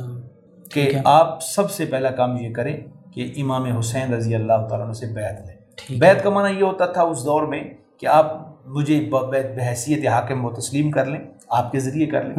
کہ 0.71 0.91
آپ 1.05 1.43
سب 1.43 1.71
سے 1.71 1.85
پہلا 1.85 2.09
کام 2.09 2.37
یہ 2.37 2.53
کریں 2.53 2.77
کہ 3.13 3.33
امام 3.37 3.77
حسین 3.77 4.13
رضی 4.13 4.35
اللہ 4.35 4.67
تعالیٰ 4.69 4.85
عنہ 4.85 4.93
سے 4.93 5.05
بیعت 5.05 5.47
لیں۔ 5.47 5.99
بیعت 5.99 6.23
کا 6.23 6.29
معنی 6.29 6.59
یہ 6.59 6.63
ہوتا 6.63 6.85
تھا 6.85 7.01
اس 7.01 7.25
دور 7.25 7.43
میں 7.43 7.63
کہ 7.97 8.07
آپ 8.07 8.51
مجھے 8.65 9.09
بحیثیت 9.55 10.07
حاکم 10.07 10.45
و 10.45 10.49
تسلیم 10.49 10.91
کر 10.91 11.05
لیں۔ 11.05 11.19
آپ 11.51 11.71
کے 11.71 11.79
ذریعے 11.79 12.05
کر 12.05 12.23
لیں۔ 12.23 12.35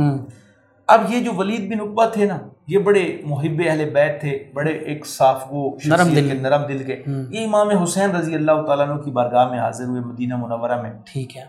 اب 0.86 1.00
یہ 1.08 1.20
جو 1.20 1.30
ولید 1.36 1.72
بن 1.72 1.80
عقبہ 1.80 2.06
تھے 2.06 2.24
نا 2.24 2.38
یہ 2.66 2.78
بڑے 2.78 3.20
محب 3.24 3.62
اہل 3.66 3.90
بیت 3.90 4.20
تھے 4.20 4.44
بڑے 4.54 4.70
ایک 4.70 5.06
صاف 5.06 5.44
وہ 5.50 5.76
نرم 5.86 6.08
دل 6.08 6.28
کے 6.28 6.34
نرم 6.34 6.62
دل 6.68 6.82
کے۔ 6.82 7.02
یہ 7.30 7.44
امام 7.46 7.68
حسین 7.70 8.10
رضی 8.10 8.34
اللہ 8.34 8.62
تعالیٰ 8.66 8.88
عنہ 8.88 9.00
کی 9.00 9.10
بارگاہ 9.10 9.48
میں 9.48 9.58
حاضر 9.58 9.84
ہوئے 9.84 10.00
مدینہ 10.00 10.36
منورہ 10.36 10.82
میں۔ 10.82 10.90
ٹھیک 11.04 11.36
ہے۔ 11.36 11.42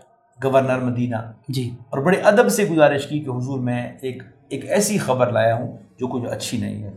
Governor 0.44 0.78
Medina. 0.78 1.16
جی۔ 1.48 1.70
اور 1.90 1.98
بڑے 1.98 2.16
ادب 2.16 2.48
سے 2.48 2.64
گزارش 2.64 3.06
کی 3.06 3.18
کہ 3.20 3.30
حضور 3.30 3.58
میں 3.60 3.92
ایک 4.00 4.22
ایک 4.48 4.70
ایسی 4.70 4.98
خبر 4.98 5.32
لایا 5.32 5.54
ہوں 5.54 5.76
جو 6.00 6.06
کچھ 6.06 6.32
اچھی 6.32 6.58
نہیں 6.58 6.82
ہے۔ 6.82 6.90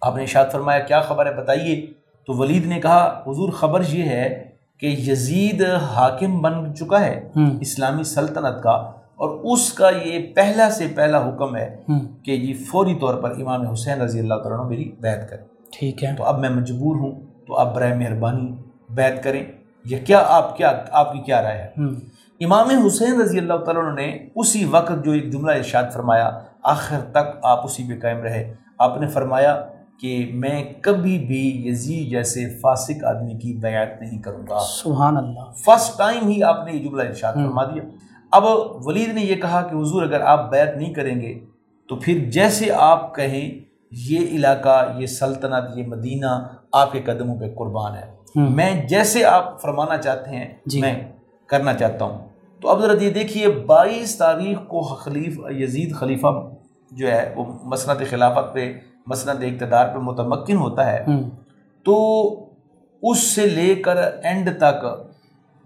آپ 0.00 0.16
نے 0.16 0.22
ارشاد 0.22 0.46
فرمایا 0.52 0.78
کیا 0.78 1.00
خبر 1.00 1.26
ہے 1.26 1.34
بتائیے؟ 1.34 1.86
تو 2.26 2.32
ولید 2.32 2.66
نے 2.66 2.80
کہا 2.80 3.22
حضور 3.26 3.48
خبر 3.52 3.82
یہ 3.88 4.02
ہے 4.02 4.44
کہ 4.78 4.86
یزید 4.86 5.64
حاکم 5.64 6.42
بن 6.42 6.74
چکا 6.74 7.00
ہے 7.00 7.28
اسلامی 7.60 8.04
سلطنت 8.04 8.62
کا۔ 8.62 8.92
اور 9.16 9.28
اس 9.28 9.72
کا 9.72 9.90
یہ 10.04 10.34
پہلا 10.34 10.70
سے 10.70 10.86
پہلا 10.94 11.28
حکم 11.28 11.56
ہے 11.56 11.76
کہ 12.22 12.30
یہ 12.30 12.54
فوری 12.70 12.94
طور 12.94 13.14
پر 13.14 13.30
امام 13.30 13.66
حسین 13.66 14.00
رضی 14.00 14.20
اللہ 14.20 14.34
تعالیٰ 14.34 14.58
عنہ 14.60 14.68
میری 14.68 14.92
بیعت 15.00 15.30
کریں۔ 15.30 15.44
ٹھیک 15.72 16.04
ہے۔ 16.04 16.14
تو 16.16 16.24
اب 16.24 16.38
میں 16.38 16.50
مجبور 16.50 16.96
ہوں 16.96 17.12
تو 17.46 17.58
آپ 17.58 17.74
برائے 17.74 17.94
مہربانی 17.94 18.56
بیعت 18.90 19.22
کریں۔ 19.22 19.44
یا 19.84 19.98
کیا 19.98 20.24
آپ 20.28 20.56
کیا 20.56 20.72
آپ 20.90 21.12
کی 21.12 21.18
کیا 21.18 21.42
رائے 21.42 21.58
ہے؟ 21.58 21.68
امام 22.44 22.70
حسین 22.86 23.20
رضی 23.20 23.38
اللہ 23.38 23.56
تعالیٰ 23.56 23.84
عنہ 23.84 23.94
نے 23.94 24.18
اسی 24.36 24.64
وقت 24.64 25.04
جو 25.04 25.12
ایک 25.12 25.32
جملہ 25.32 25.52
ارشاد 25.52 25.84
فرمایا 25.92 26.38
آخر 26.62 26.98
تک 27.10 27.38
آپ 27.42 27.64
اسی 27.64 27.84
پہ 27.88 28.00
قائم 28.00 28.18
رہے۔ 28.18 28.54
آپ 28.78 29.00
نے 29.00 29.06
فرمایا 29.06 29.64
کہ 30.00 30.30
میں 30.34 30.64
کبھی 30.80 31.18
بھی 31.18 31.68
یزید 31.68 32.10
جیسے 32.10 32.48
فاسق 32.62 33.04
آدمی 33.04 33.34
کی 33.34 33.52
بیعت 33.52 34.00
نہیں 34.00 34.22
کروں 34.22 34.42
گا۔ 34.50 34.58
سبحان 34.60 35.16
اللہ۔ 35.16 35.52
فرسٹ 35.64 35.98
ٹائم 35.98 36.28
ہی 36.28 36.42
آپ 36.42 36.66
نے 36.66 36.72
یہ 36.72 36.88
جملہ 36.88 37.02
ارشاد 37.02 37.32
فرما 37.34 37.64
دیا۔ 37.64 37.82
اب 38.34 38.44
ولید 38.86 39.08
نے 39.08 39.20
یہ 39.20 39.34
کہا 39.34 39.62
کہ 39.62 39.76
حضور 39.76 40.02
اگر 40.02 40.20
آپ 40.20 40.50
بیعت 40.50 40.76
نہیں 40.76 40.94
کریں 40.94 41.20
گے 41.20 41.38
تو 41.88 41.96
پھر 41.96 42.30
جیسے 42.30 42.72
آپ 42.72 43.14
کہیں 43.14 43.64
یہ 43.90 44.18
علاقہ 44.18 44.96
یہ 44.98 45.06
سلطنت 45.06 45.76
یہ 45.76 45.86
مدینہ 45.86 46.48
آپ 46.72 46.92
کے 46.92 47.00
قدموں 47.00 47.40
پہ 47.40 47.44
قربان 47.54 47.94
ہے۔ 47.94 48.14
میں 48.36 48.86
جیسے 48.88 49.24
آپ 49.24 49.62
فرمانا 49.62 49.96
چاہتے 49.96 50.30
ہیں 50.30 50.54
جی۔ 50.66 50.80
میں 50.80 51.12
کرنا 51.46 51.74
چاہتا 51.74 52.04
ہوں۔ 52.04 52.28
تو 52.60 52.68
اب 52.68 52.82
ذرا 52.82 53.02
یہ 53.02 53.10
دیکھیے 53.10 53.48
بائیس 53.48 54.16
تاریخ 54.16 54.58
کو 54.68 54.80
خلیف 54.80 55.40
یزید 55.50 55.94
خلیفہ 55.94 56.50
جو 56.90 57.08
ہے 57.08 57.32
وہ 57.36 57.44
مسنت 57.62 58.10
خلافت 58.10 58.54
پہ 58.54 58.78
مسنت 59.06 59.42
اقتدار 59.42 59.88
پہ 59.88 59.98
متمکن 59.98 60.56
ہوتا 60.56 60.92
ہے۔ 60.92 61.04
تو 61.84 61.94
اس 63.02 63.18
سے 63.18 63.46
لے 63.46 63.74
کر 63.74 63.96
اینڈ 64.22 64.50
تک 64.58 64.84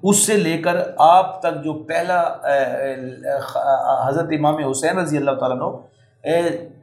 اس 0.02 0.16
سے 0.16 0.36
لے 0.36 0.58
کر 0.58 0.76
آپ 0.98 1.40
تک 1.40 1.64
جو 1.64 1.72
پہلا 1.72 2.22
حضرت 4.08 4.28
امام 4.38 4.56
حسین 4.70 4.98
رضی 4.98 5.16
اللہ 5.16 5.30
تعالیٰ 5.30 5.60
عنہ 5.60 5.76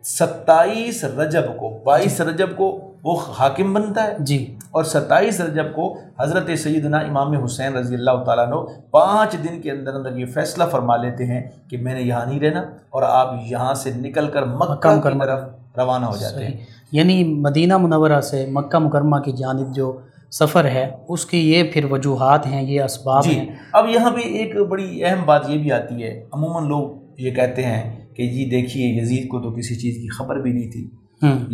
ستائیس 0.03 1.03
رجب 1.03 1.43
کو 1.57 1.77
بائیس 1.83 2.21
رجب 2.21 2.55
کو 2.55 2.91
وہ 3.03 3.19
حاکم 3.39 3.73
بنتا 3.73 4.03
ہے؟ 4.03 4.15
جی۔ 4.19 4.55
اور 4.71 4.83
ستائیس 4.83 5.41
رجب 5.41 5.65
کو 5.75 5.97
حضرت 6.19 6.49
سیدنا 6.59 6.97
امام 6.97 7.43
حسین 7.43 7.75
رضی 7.75 7.95
اللہ 7.95 8.23
تعالیٰ 8.23 8.47
عنہ 8.47 8.55
پانچ 8.91 9.33
دن 9.33 9.61
کے 9.61 9.71
اندر 9.71 9.93
اندر 9.93 10.17
یہ 10.17 10.25
فیصلہ 10.25 10.63
فرما 10.63 10.97
لیتے 10.97 11.25
ہیں 11.25 11.41
کہ 11.69 11.77
میں 11.77 11.93
نے 11.93 12.01
یہاں 12.01 12.25
نہیں 12.25 12.39
رہنا 12.39 12.61
اور 12.89 13.03
آپ 13.03 13.33
یہاں 13.45 13.73
سے 13.73 13.91
نکل 13.95 14.27
کر 14.27 14.45
مکہ 14.45 15.01
کی 15.01 15.19
طرف 15.19 15.43
روانہ 15.77 16.05
ہو 16.05 16.17
جاتے 16.17 16.45
ہیں۔ 16.45 16.53
یعنی 16.91 17.23
مدینہ 17.23 17.77
منورہ 17.77 18.21
سے 18.21 18.45
مکہ 18.49 18.79
مکرمہ 18.79 19.19
کی 19.19 19.31
جانب 19.31 19.75
جو 19.75 19.99
سفر 20.37 20.65
ہے 20.65 20.91
اس 21.07 21.25
کی 21.25 21.51
یہ 21.51 21.63
پھر 21.73 21.85
وجوہات 21.85 22.45
ہیں 22.47 22.61
یہ 22.61 22.81
اسباب 22.81 23.23
جی 23.23 23.39
ہیں۔ 23.39 23.45
اب 23.73 23.89
یہاں 23.89 24.11
پہ 24.11 24.21
ایک 24.21 24.55
بڑی 24.69 25.03
اہم 25.03 25.25
بات 25.25 25.49
یہ 25.49 25.57
بھی 25.57 25.71
آتی 25.71 26.03
ہے 26.03 26.25
عموماً 26.33 26.67
لوگ 26.67 26.89
یہ 27.17 27.31
کہتے 27.31 27.63
ہیں 27.63 28.05
کہ 28.15 28.27
جی 28.29 28.45
دیکھیے 28.45 28.87
یزید 29.01 29.27
کو 29.27 29.39
تو 29.39 29.51
کسی 29.51 29.75
چیز 29.75 29.95
کی 29.95 30.07
خبر 30.07 30.35
بھی 30.35 30.51
نہیں 30.51 30.71
تھی۔ 30.71 30.89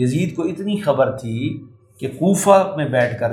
یزید 0.04 0.36
کو 0.36 0.44
اتنی 0.44 0.78
خبر 0.78 1.12
تھی 1.12 1.66
کہ 2.00 2.08
کوفہ 2.08 2.74
میں 2.78 2.86
بیٹھ 2.86 3.20
کر 3.20 3.32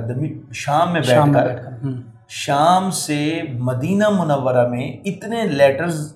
شام 0.52 0.92
میں 0.92 1.02
شام 1.02 1.32
بیٹھ 1.32 1.36
میں 1.36 1.42
کر 1.42 1.48
بیٹھ 1.48 1.64
کر۔ 1.64 1.88
شام 2.28 2.90
سے 2.90 3.40
مدینہ 3.58 4.08
منورہ 4.08 4.68
میں 4.68 4.92
اتنے 5.04 5.44
لیٹرز 5.44 6.12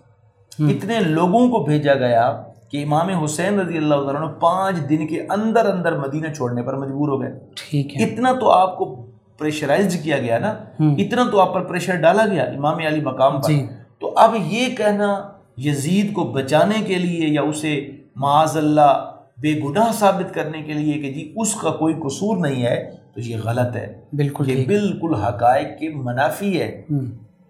اتنے 0.58 1.00
لوگوں 1.00 1.48
کو 1.50 1.64
بھیجا 1.64 1.94
گیا 1.94 2.42
کہ 2.70 2.84
امام 2.84 3.08
حسین 3.08 3.58
رضی 3.58 3.76
اللہ 3.76 3.94
تعالیٰ 3.94 4.22
عنہ 4.22 4.30
پانچ 4.30 4.76
دن 4.88 5.06
کے 5.06 5.26
اندر 5.30 5.66
اندر 5.66 5.96
مدینہ 5.98 6.32
چھوڑنے 6.32 6.62
پر 6.62 6.76
مجبور 6.76 7.08
ہو 7.08 7.20
گئے۔ 7.22 7.30
ٹھیک 7.56 7.96
ہے۔ 7.96 8.04
اتنا 8.04 8.32
تو 8.32 8.50
آپ 8.50 8.78
کو 8.78 9.11
پریشرائزڈ 9.42 10.04
کیا 10.04 10.18
گیا 10.18 10.38
نا 10.38 10.50
اتنا 10.80 11.22
تو 11.32 11.40
آپ 11.40 11.54
پر 11.54 11.60
پریشر 11.64 11.94
ڈالا 11.96 12.26
گیا 12.26 12.42
امام 12.42 12.78
علی 12.86 13.00
مقام 13.00 13.40
پر۔ 13.40 13.48
جی۔ 13.48 13.66
تو 14.00 14.12
اب 14.16 14.34
یہ 14.46 14.76
کہنا 14.76 15.28
یزید 15.56 16.12
کو 16.12 16.24
بچانے 16.24 16.82
کے 16.84 16.94
لیے 16.94 17.28
یا 17.28 17.42
اسے 17.42 17.90
معاذ 18.16 18.56
اللہ 18.56 19.10
بے 19.38 19.60
گناہ 19.64 19.92
ثابت 19.92 20.34
کرنے 20.34 20.62
کے 20.62 20.72
لیے 20.72 20.92
کہ 20.92 21.12
جی 21.12 21.32
اس 21.36 21.54
کا 21.54 21.70
کوئی 21.70 21.94
قصور 21.94 22.36
نہیں 22.36 22.62
ہے 22.62 22.90
تو 23.14 23.20
یہ 23.20 23.36
غلط 23.44 23.76
ہے۔ 23.76 24.00
بالکل 24.12 24.50
یہ 24.50 24.66
بالکل 24.66 25.14
حقائق 25.14 25.78
کے 25.80 25.88
منافی 25.88 26.60
ہے۔ 26.60 26.82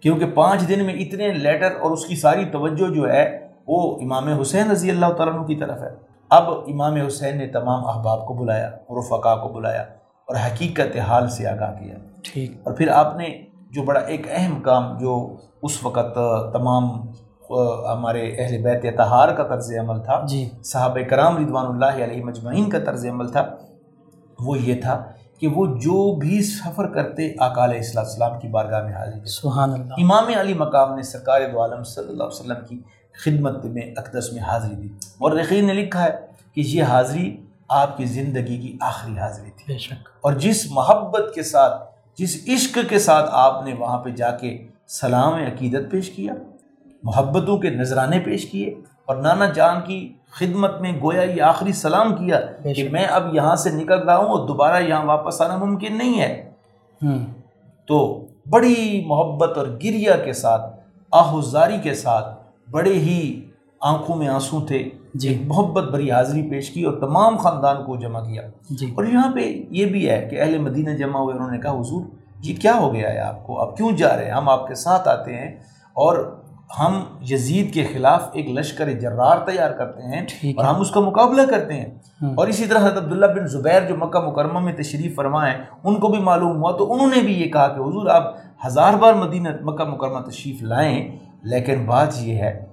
کیونکہ 0.00 0.26
پانچ 0.26 0.68
دن 0.68 0.84
میں 0.84 0.94
اتنے 0.94 1.32
لیٹر 1.32 1.70
اور 1.80 1.90
اس 1.90 2.06
کی 2.06 2.16
ساری 2.16 2.44
توجہ 2.44 2.94
جو 2.94 3.12
ہے 3.12 3.38
وہ 3.66 4.00
امام 4.00 4.28
حسین 4.28 4.70
رضی 4.70 4.90
اللہ 4.90 5.06
تعالیٰ 5.06 5.34
عنہ 5.34 5.42
کی 5.42 5.56
طرف 5.56 5.82
ہے۔ 5.82 5.88
اب 6.30 6.50
امام 6.50 6.94
حسین 6.94 7.38
نے 7.38 7.46
تمام 7.46 7.86
احباب 7.86 8.26
کو 8.26 8.34
بلایا 8.34 8.70
رفقا 8.90 9.36
کو 9.36 9.48
بلایا۔ 9.48 9.84
اور 10.32 10.40
حقیقت 10.46 10.96
حال 10.96 11.28
سے 11.28 11.46
آگاہ 11.46 11.74
کیا۔ 11.78 11.94
ٹھیک۔ 12.22 12.52
اور 12.62 12.72
پھر 12.74 12.88
آپ 12.88 13.16
نے 13.16 13.42
جو 13.70 13.82
بڑا 13.82 14.00
ایک 14.00 14.26
اہم 14.30 14.60
کام 14.62 14.98
جو 14.98 15.36
اس 15.62 15.84
وقت 15.84 16.18
تمام 16.52 16.84
ہمارے 17.92 18.34
اہل 18.38 18.62
بیت 18.62 18.84
اتحار 18.84 19.28
کا 19.28 19.42
طرز 19.42 19.72
عمل 19.80 20.00
تھا 20.00 20.26
جی۔ 20.28 20.50
صحابہ 20.64 21.00
کرام 21.10 21.44
رضوان 21.44 21.66
اللہ 21.66 22.04
علیہ 22.04 22.24
مجمعین 22.24 22.70
کا 22.70 22.78
طرز 22.78 23.06
عمل 23.06 23.28
تھا 23.28 23.56
وہ 24.40 24.58
یہ 24.58 24.80
تھا 24.80 25.04
کہ 25.40 25.48
وہ 25.48 25.66
جو 25.66 26.16
بھی 26.16 26.42
سفر 26.42 26.86
کرتے 26.86 27.34
آقا 27.38 27.64
علیہ 27.64 27.76
السلام 27.76 28.04
السلام 28.04 28.40
کی 28.40 28.48
بارگاہ 28.48 28.82
میں 28.82 28.92
حاضر 28.92 29.24
سبحان 29.24 29.72
اللہ۔ 29.72 29.94
امام 29.98 30.24
علی 30.40 30.54
مقام 30.54 30.94
نے 30.94 31.02
سرکار 31.02 31.40
دو 31.52 31.60
عالم 31.62 31.82
صلی 31.82 32.08
اللہ 32.08 32.24
علیہ 32.24 32.40
وسلم 32.40 32.66
کی 32.68 32.80
خدمت 33.24 33.64
میں 33.64 33.82
اقدس 33.96 34.32
میں 34.32 34.42
حاضری 34.42 34.74
دی۔ 34.74 34.88
اور 35.18 35.32
رقین 35.32 35.66
نے 35.66 35.74
لکھا 35.74 36.04
ہے 36.04 36.10
کہ 36.54 36.60
یہ 36.60 36.82
حاضری 36.82 37.36
آپ 37.72 37.96
کی 37.96 38.04
زندگی 38.04 38.56
کی 38.56 38.76
آخری 38.80 39.18
حاضری 39.18 39.50
تھی۔ 39.50 39.72
بے 39.72 39.78
شک۔ 39.78 40.08
اور 40.20 40.32
جس 40.32 40.70
محبت 40.70 41.34
کے 41.34 41.42
ساتھ 41.42 41.84
جس 42.18 42.36
عشق 42.48 42.78
کے 42.88 42.98
ساتھ 42.98 43.30
آپ 43.32 43.64
نے 43.64 43.74
وہاں 43.74 43.98
پہ 43.98 44.10
جا 44.10 44.30
کے 44.30 44.66
سلام 44.86 45.34
عقیدت 45.34 45.90
پیش 45.90 46.10
کیا 46.10 46.32
محبتوں 47.02 47.58
کے 47.58 47.70
نذرانے 47.70 48.18
پیش 48.18 48.50
کیے 48.50 48.74
اور 49.04 49.16
نانا 49.16 49.46
جان 49.46 49.80
کی 49.86 50.12
خدمت 50.30 50.80
میں 50.80 50.92
گویا 50.92 51.22
یہ 51.22 51.42
آخری 51.42 51.72
سلام 51.72 52.16
کیا 52.16 52.40
کہ۔ 52.40 52.88
میں 52.88 53.04
اب 53.04 53.34
یہاں 53.34 53.56
سے 53.56 53.70
نکل 53.70 53.98
رہا 53.98 54.16
ہوں 54.16 54.28
اور 54.28 54.48
دوبارہ 54.48 54.82
یہاں 54.82 55.04
واپس 55.04 55.40
آنا 55.40 55.56
ممکن 55.56 55.98
نہیں 55.98 56.20
ہے۔ 56.20 56.50
تو 57.86 58.26
بڑی 58.50 59.04
محبت 59.06 59.58
اور 59.58 59.66
گریا 59.66 60.16
کے 60.16 60.32
ساتھ 60.32 60.80
آہوزاری 61.12 61.78
کے 61.78 61.94
ساتھ 61.94 62.42
بڑے 62.70 62.92
ہی 62.92 63.44
آنکھوں 63.82 64.16
میں 64.16 64.28
آنسو 64.28 64.60
تھے 64.60 64.88
جی۔ 65.14 65.42
محبت 65.46 65.84
بری 65.84 66.10
حاضری 66.10 66.50
پیش 66.50 66.70
کی 66.70 66.82
اور 66.82 67.00
تمام 67.00 67.36
خاندان 67.36 67.84
کو 67.84 67.96
جمع 67.96 68.20
کیا۔ 68.20 68.42
جی۔ 68.70 68.86
اور 68.96 69.04
یہاں 69.04 69.32
پہ 69.32 69.62
یہ 69.70 69.86
بھی 69.86 70.10
ہے 70.10 70.28
کہ 70.30 70.40
اہل 70.40 70.58
مدینہ 70.58 70.90
جمع 70.90 71.18
ہوئے 71.18 71.34
انہوں 71.34 71.50
نے 71.50 71.58
کہا 71.58 71.70
حضور 71.70 72.02
یہ 72.42 72.56
کیا 72.60 72.74
ہو 72.74 72.94
گیا 72.94 73.12
ہے 73.12 73.18
آپ 73.18 73.46
کو؟ 73.46 73.60
آپ 73.60 73.76
کیوں 73.76 73.92
جا 73.92 74.16
رہے 74.16 74.24
ہیں؟ 74.24 74.32
ہم 74.32 74.48
آپ 74.48 74.66
کے 74.66 74.74
ساتھ 74.74 75.08
آتے 75.08 75.34
ہیں 75.34 75.56
اور 75.92 76.38
ہم 76.78 77.04
یزید 77.30 77.74
کے 77.74 77.86
خلاف 77.92 78.28
ایک 78.32 78.50
لشکر 78.50 78.90
جرار 78.90 79.38
تیار 79.38 79.70
کرتے 79.70 80.02
ہیں 80.02 80.52
اور 80.52 80.64
ہم 80.64 80.80
اس 80.80 80.90
کا 80.90 81.00
مقابلہ 81.00 81.42
کرتے 81.50 81.74
ہیں۔ 81.74 81.90
اور 82.34 82.46
اسی 82.46 82.66
طرح 82.66 82.78
حضرت 82.78 82.96
عبداللہ 82.96 83.26
بن 83.26 83.46
زبیر 83.46 83.82
جو 83.88 83.96
مکہ 83.96 84.20
مکرمہ 84.20 84.60
میں 84.60 84.72
تشریف 84.72 85.16
فرمائے 85.16 85.54
ان 85.84 85.94
کو 85.94 86.08
بھی 86.08 86.18
معلوم 86.18 86.56
ہوا۔ 86.56 86.72
تو 86.72 86.92
انہوں 86.92 87.10
نے 87.16 87.20
بھی 87.20 87.32
یہ 87.32 87.50
کہا 87.50 87.68
کہ 87.68 87.80
حضور 87.80 88.06
آپ 88.06 88.34
ہزار 88.66 88.94
بار 88.94 89.14
مدینہ 89.14 89.48
مکہ 89.62 89.84
مکرمہ 89.84 90.18
تشریف 90.18 90.62
لائیں 90.62 91.16
لیکن 91.42 91.86
بات 91.86 92.08
یہ 92.20 92.34
ہے 92.34 92.71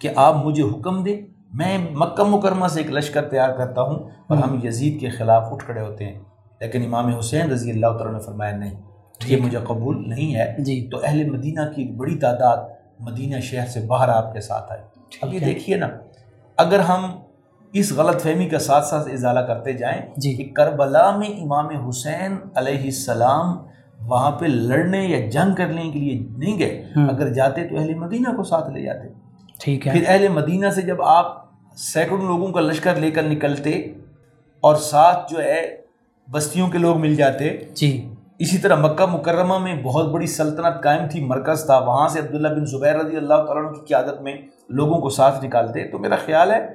کہ 0.00 0.08
آپ 0.16 0.34
مجھے 0.46 0.62
حکم 0.62 1.04
دیں۔ 1.04 1.20
میں 1.54 1.78
مکہ 1.90 2.24
مکرمہ 2.24 2.66
سے 2.66 2.80
ایک 2.80 2.90
لشکر 2.90 3.22
تیار 3.22 3.50
کرتا 3.50 3.82
ہوں 3.82 3.98
اور 4.26 4.36
ہم 4.36 4.60
یزید 4.64 5.00
کے 5.00 5.08
خلاف 5.08 5.48
اٹھ 5.50 5.64
کھڑے 5.64 5.80
ہوتے 5.80 6.04
ہیں۔ 6.04 6.18
لیکن 6.60 6.84
امام 6.86 7.16
حسین 7.16 7.50
رضی 7.50 7.70
اللہ 7.70 7.86
تعالیٰ 7.86 8.12
نے 8.12 8.18
فرمایا 8.18 8.56
نہیں 8.56 8.74
یہ 9.26 9.36
مجھے 9.36 9.58
قبول 9.64 10.08
نہیں 10.08 10.34
ہے۔ 10.34 10.54
جی۔ 10.58 10.88
تو 10.92 11.00
اہل 11.04 11.30
مدینہ 11.30 11.60
کی 11.74 11.82
ایک 11.82 11.96
بڑی 11.96 12.18
تعداد 12.18 12.56
مدینہ 13.00 13.40
شہر 13.40 13.66
سے 13.66 13.80
باہر 13.80 14.08
آپ 14.08 14.32
کے 14.32 14.40
ساتھ 14.40 14.72
آئی۔ 14.72 14.82
اب 15.22 15.34
یہ 15.34 15.38
دیکھیے 15.38 15.76
نا 15.76 15.88
اگر 16.56 16.78
ہم 16.78 17.10
اس 17.72 17.92
غلط 17.92 18.22
فہمی 18.22 18.48
کا 18.48 18.58
ساتھ 18.58 18.86
ساتھ 18.86 19.08
ازالہ 19.12 19.40
کرتے 19.40 19.72
جائیں 19.72 20.02
جی۔ 20.16 20.34
کہ 20.34 20.52
کربلا 20.54 21.16
میں 21.16 21.28
امام 21.28 21.88
حسین 21.88 22.36
علیہ 22.54 22.80
السلام 22.80 23.56
وہاں 24.00 24.30
پہ 24.30 24.46
لڑنے 24.46 25.04
یا 25.04 25.30
جنگ 25.30 25.54
کرنے 25.54 25.90
کے 25.90 25.98
لیے 25.98 26.26
نہیں 26.36 26.58
گئے 26.58 26.84
اگر 26.96 27.32
جاتے 27.32 27.68
تو 27.68 27.76
اہل 27.78 27.94
مدینہ 27.94 28.36
کو 28.36 28.42
ساتھ 28.42 28.70
لے 28.70 28.82
جاتے۔ 28.82 29.29
ٹھیک 29.60 29.86
ہے۔ 29.86 29.92
پھر 29.92 30.04
اہل 30.06 30.28
مدینہ 30.28 30.70
سے 30.70 30.82
جب 30.82 31.02
آپ 31.02 31.44
سینکڑوں 31.76 32.26
لوگوں 32.26 32.52
کا 32.52 32.60
لشکر 32.60 32.94
لے 32.94 33.10
کر 33.10 33.22
نکلتے 33.22 33.70
اور 34.60 34.76
ساتھ 34.76 35.32
جو 35.32 35.42
ہے 35.42 35.76
بستیوں 36.32 36.68
کے 36.68 36.78
لوگ 36.78 36.98
مل 36.98 37.14
جاتے 37.16 37.56
جی۔ 37.74 38.14
اسی 38.38 38.58
طرح 38.58 38.76
مکہ 38.76 39.06
مکرمہ 39.06 39.58
میں 39.58 39.82
بہت 39.82 40.08
بڑی 40.08 40.26
سلطنت 40.26 40.82
قائم 40.82 41.08
تھی 41.08 41.24
مرکز 41.24 41.66
تھا۔ 41.66 41.78
وہاں 41.78 42.08
سے 42.08 42.18
عبداللہ 42.18 42.48
بن 42.48 42.66
زبیر 42.66 42.94
رضی 42.94 43.16
اللہ 43.16 43.34
تعالیٰ 43.34 43.74
کی 43.74 43.80
قیادت 43.80 44.20
میں 44.20 44.34
لوگوں 44.68 45.00
کو 45.00 45.08
ساتھ 45.08 45.44
نکالتے۔ 45.44 45.88
تو 45.88 45.98
میرا 45.98 46.16
خیال 46.16 46.50
ہے 46.50 46.66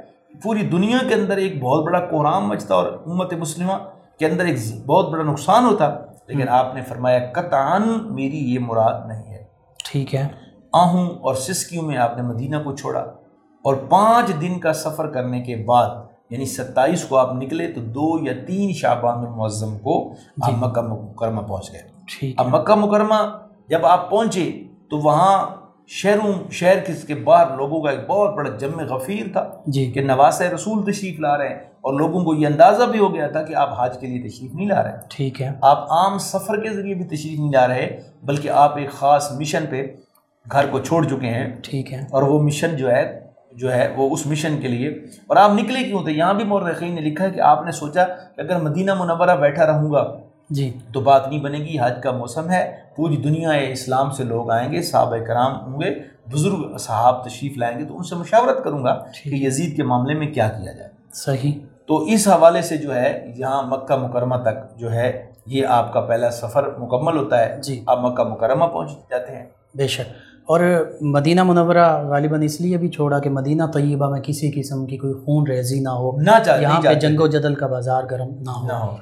پوری 0.44 0.62
دنیا 0.62 0.98
کے 1.08 1.14
اندر 1.14 1.38
ایک 1.38 1.62
بہت 1.62 1.84
بڑا 1.84 2.00
کوہرام 2.00 2.48
مچتا 2.48 2.76
اور 2.76 2.92
امت 3.06 3.34
مسلمہ 3.34 3.74
کے 4.20 4.26
اندر 4.26 4.46
ایک 4.46 4.58
بہت 4.86 5.10
بڑا 5.10 5.24
نقصان 5.24 5.66
ہوتا 5.66 5.96
لیکن 6.28 6.50
آپ 6.50 6.76
نے 6.76 6.82
فرمایا 6.82 7.20
قطعاً 7.32 7.82
میری 8.12 8.54
یہ 8.54 8.60
مراد 8.60 9.08
نہیں 9.08 9.34
ہے۔ 9.34 9.44
ٹھیک 9.92 10.16
ہے۔ 10.16 10.28
آہوں 10.76 11.10
اور 11.10 11.36
سسکیوں 11.36 11.84
میں 11.84 11.98
آپ 11.98 12.18
نے 12.18 12.24
مدینہ 12.24 12.56
کو 12.64 12.76
چھوڑا 12.76 13.00
اور 13.66 13.76
پانچ 13.76 14.42
دن 14.42 14.60
کا 14.60 14.74
سفر 14.74 15.08
کرنے 15.08 15.42
کے 15.42 15.56
بعد 15.56 15.90
یعنی 16.30 16.46
ستائیس 16.46 17.04
کو 17.04 17.18
آپ 17.18 17.34
نکلے 17.34 17.72
تو 17.72 17.82
دو 17.82 18.18
یا 18.22 18.34
تین 18.48 18.74
شعبان 18.74 19.18
المعظم 19.18 19.78
کو 19.78 20.14
آپ 20.42 20.52
مکہ 20.52 20.82
مکرمہ 20.82 21.42
پہنچ 21.42 21.72
گئے۔ 21.74 22.34
اب 22.38 22.48
مکہ 22.48 22.76
مکرمہ 22.76 23.16
جب 23.68 23.86
آپ 23.86 24.10
پہنچے 24.10 24.64
تو 24.90 24.98
وہاں 24.98 25.46
شہروں 25.88 26.52
شہر 26.52 26.80
کس 26.88 27.04
کے 27.04 27.16
باہر 27.16 27.58
لوگوں 27.58 27.82
کا 27.82 27.90
ایک 27.90 28.00
بہت 28.08 28.34
بڑا 28.36 28.50
جم 28.50 28.80
غفیر 28.80 29.26
تھا 29.32 29.50
جی۔ 29.68 29.92
کہ 29.92 30.02
نواز 30.02 30.42
رسول 30.42 30.92
تشریف 30.92 31.20
لا 31.20 31.38
رہے 31.38 31.50
ہیں 31.50 31.56
اور 31.56 31.94
لوگوں 31.94 32.24
کو 32.26 32.34
یہ 32.34 32.48
اندازہ 32.48 32.84
بھی 32.84 33.00
ہو 33.00 33.14
گیا 33.16 33.28
تھا 33.28 33.42
کہ 33.42 33.56
آپ 33.56 33.70
حج 33.80 33.98
کے 34.00 34.08
لیے 34.08 34.30
تشریف 34.30 34.54
نہیں 34.54 34.68
لا 34.68 34.84
رہے۔ 34.84 34.92
ہیں 34.92 34.98
ٹھیک 35.10 35.42
ہے۔ 35.42 35.52
آپ 35.62 35.92
عام 35.92 36.18
سفر 36.18 36.62
کے 36.62 36.74
ذریعے 36.74 36.96
بھی 36.96 37.04
تشریف 37.04 37.40
نہیں 37.40 37.52
لا 37.52 37.68
رہے 37.68 38.02
بلکہ 38.24 38.50
آپ 38.50 38.78
ایک 38.78 38.92
خاص 38.92 39.32
مشن 39.32 39.66
پہ 39.70 39.86
گھر 40.52 40.66
کو 40.68 40.80
چھوڑ 40.80 41.06
چکے 41.06 41.28
ہیں۔ 41.28 41.54
ٹھیک 41.64 41.94
ہے۔ 41.94 42.06
اور 42.12 42.24
وہ 42.24 42.40
مشن 42.40 42.78
جو 42.78 42.92
ہے 42.92 43.26
جو 43.52 43.74
ہے 43.74 43.94
وہ 43.98 44.10
اس 44.14 44.28
مشن 44.28 44.62
کے 44.62 44.68
لیے۔ 44.68 44.90
اور 45.28 45.38
آپ 45.38 45.52
نکلے 45.52 45.84
کیوں 45.84 46.04
تھے؟ 46.04 46.12
یہاں 46.12 46.34
بھی 46.34 46.44
مورخین 46.44 46.96
نے 46.96 47.02
لکھا 47.02 47.26
ہے 47.26 47.30
کہ 47.30 47.40
آپ 47.40 47.66
نے 47.66 47.72
سوچا 47.72 48.04
کہ 48.04 48.42
اگر 48.42 48.60
مدینہ 48.60 48.94
منورہ 48.94 49.36
بیٹھا 49.36 49.66
رہوں 49.66 49.92
گا 49.92 50.18
جی۔ 50.50 50.78
تو 50.94 51.00
بات 51.00 51.28
نہیں 51.28 51.40
بنے 51.40 51.58
گی 51.58 51.78
حج 51.80 52.04
کا 52.04 52.12
موسم 52.12 52.50
ہے 52.50 52.78
پوری 52.96 53.18
دنیا 53.18 53.52
اسلام 53.52 54.12
سے 54.12 54.24
لوگ 54.24 54.52
آئیں 54.52 54.72
گے 54.72 54.82
صحابہ 54.82 55.18
کرام 55.18 55.74
ہوں 55.74 55.82
گے 55.82 55.96
بزرگ 56.34 56.78
صحاب 56.78 57.26
تشریف 57.26 57.58
لائیں 57.58 57.80
گے 57.80 57.86
تو 57.86 57.98
ان 57.98 58.04
سے 58.04 58.16
مشاورت 58.16 58.64
کروں 58.64 58.84
گا 58.84 58.94
کہ 59.24 59.30
یزید 59.30 59.76
کے 59.76 59.84
معاملے 59.84 60.14
میں 60.14 60.28
کیا 60.28 60.48
کیا 60.48 60.72
جائے۔ 60.72 60.90
صحیح۔ 61.14 61.52
تو 61.88 61.98
اس 61.98 62.28
حوالے 62.28 62.62
سے 62.62 62.78
جو 62.78 62.96
ہے 62.96 63.32
یہاں 63.36 63.64
مکہ 63.64 63.96
مکرمہ 63.96 64.36
تک 64.36 64.78
جو 64.78 64.92
ہے 64.92 65.28
یہ 65.46 65.66
آپ 65.66 65.94
کا 65.94 66.02
پہلا 66.02 66.32
سفر 66.32 66.78
مکمل 66.78 67.18
ہوتا 67.18 67.46
ہے۔ 67.46 67.62
جی۔ 67.62 67.84
آپ 67.88 68.00
مکہ 68.00 68.24
مکرمہ 68.24 68.66
پہنچ 68.66 68.92
جاتے 68.92 69.36
ہیں۔ 69.36 69.46
بے 69.76 69.88
شک۔ 69.88 70.25
اور 70.46 70.60
مدینہ 71.02 71.44
منورہ 71.44 72.08
غالباً 72.08 72.42
اس 72.44 72.62
لیے 72.62 72.78
بھی 72.78 72.90
چھوڑا 72.90 73.20
کہ 73.20 73.30
مدینہ 73.30 73.64
طیبہ 73.74 74.10
میں 74.10 74.22
کسی 74.22 74.52
قسم 74.52 74.86
کی 74.86 74.98
کوئی 74.98 75.14
خون 75.14 75.48
ریزی 75.48 75.80
نہ 75.80 75.90
ہو 75.90 76.22
نہ 76.22 76.32
یہاں 76.62 76.82
پہ 76.82 76.94
جنگ 76.94 77.20
و 77.20 77.28
جدل 77.28 77.56
کا 77.56 77.68
بازار 77.68 78.04
گرم 78.12 78.30
نہ 78.40 78.52
ہو۔ 78.52 78.68
نہ 78.68 78.74
ہو۔ 78.74 78.96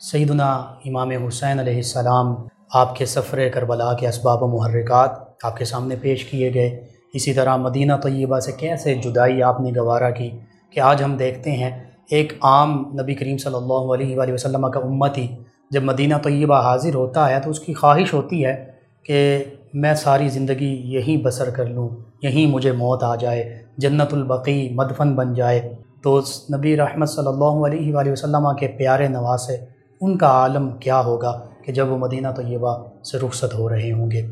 سیدنا 0.00 0.52
امام 0.84 1.10
حسین 1.10 1.58
علیہ 1.60 1.76
السلام 1.76 2.34
آپ 2.74 2.96
کے 2.96 3.06
سفر 3.06 3.48
کربلا 3.54 3.92
کے 3.92 4.08
اسباب 4.08 4.42
و 4.42 4.46
محرکات 4.46 5.10
آپ 5.42 5.56
کے 5.56 5.64
سامنے 5.64 5.96
پیش 5.96 6.24
کیے 6.24 6.54
گئے۔ 6.54 6.86
اسی 7.14 7.32
طرح 7.32 7.56
مدینہ 7.56 7.92
طیبہ 8.02 8.38
سے 8.38 8.52
کیسے 8.52 8.94
جدائی 8.94 9.42
آپ 9.42 9.60
نے 9.60 9.70
گوارا 9.76 10.10
کی 10.10 10.30
کہ 10.70 10.80
آج 10.80 11.02
ہم 11.02 11.16
دیکھتے 11.16 11.50
ہیں 11.50 11.84
ایک 12.10 12.32
عام 12.42 12.92
نبی 13.00 13.14
کریم 13.14 13.36
صلی 13.36 13.54
اللہ 13.54 13.92
علیہ 13.94 14.18
وآلہ 14.18 14.32
وسلم 14.32 14.70
کا 14.70 14.80
امتی 14.80 15.26
جب 15.70 15.82
مدینہ 15.82 16.14
طیبہ 16.22 16.60
حاضر 16.60 16.94
ہوتا 16.94 17.30
ہے 17.30 17.40
تو 17.40 17.50
اس 17.50 17.60
کی 17.60 17.74
خواہش 17.74 18.14
ہوتی 18.14 18.44
ہے 18.44 18.64
کہ 19.02 19.44
میں 19.74 19.94
ساری 19.94 20.28
زندگی 20.28 20.82
یہیں 20.84 21.24
بسر 21.24 21.50
کر 21.50 21.66
لوں 21.66 21.88
یہیں 22.22 22.46
مجھے 22.46 22.72
موت 22.72 23.02
آ 23.02 23.14
جائے، 23.14 23.62
جنت 23.76 24.14
البقی 24.14 24.68
مدفن 24.74 25.14
بن 25.16 25.34
جائے۔ 25.34 25.74
تو 26.02 26.20
نبی 26.56 26.76
رحمت 26.76 27.08
صلی 27.08 27.26
اللہ 27.26 27.66
علیہ 27.66 27.94
وآلہ 27.94 28.12
وسلم 28.12 28.56
کے 28.56 28.68
پیارے 28.68 29.08
نواسے 29.08 29.56
ان 30.00 30.18
کا 30.18 30.26
عالم 30.26 30.70
کیا 30.70 31.00
ہوگا 31.00 31.46
کہ 31.64 31.72
جب 31.72 31.92
وہ 31.92 31.98
مدینہ 31.98 32.28
طیبہ 32.36 33.02
سے 33.02 33.18
رخصت 33.18 33.54
ہو 33.54 33.68
رہے 33.68 33.92
ہوں 33.92 34.10
گے؟ 34.10 34.26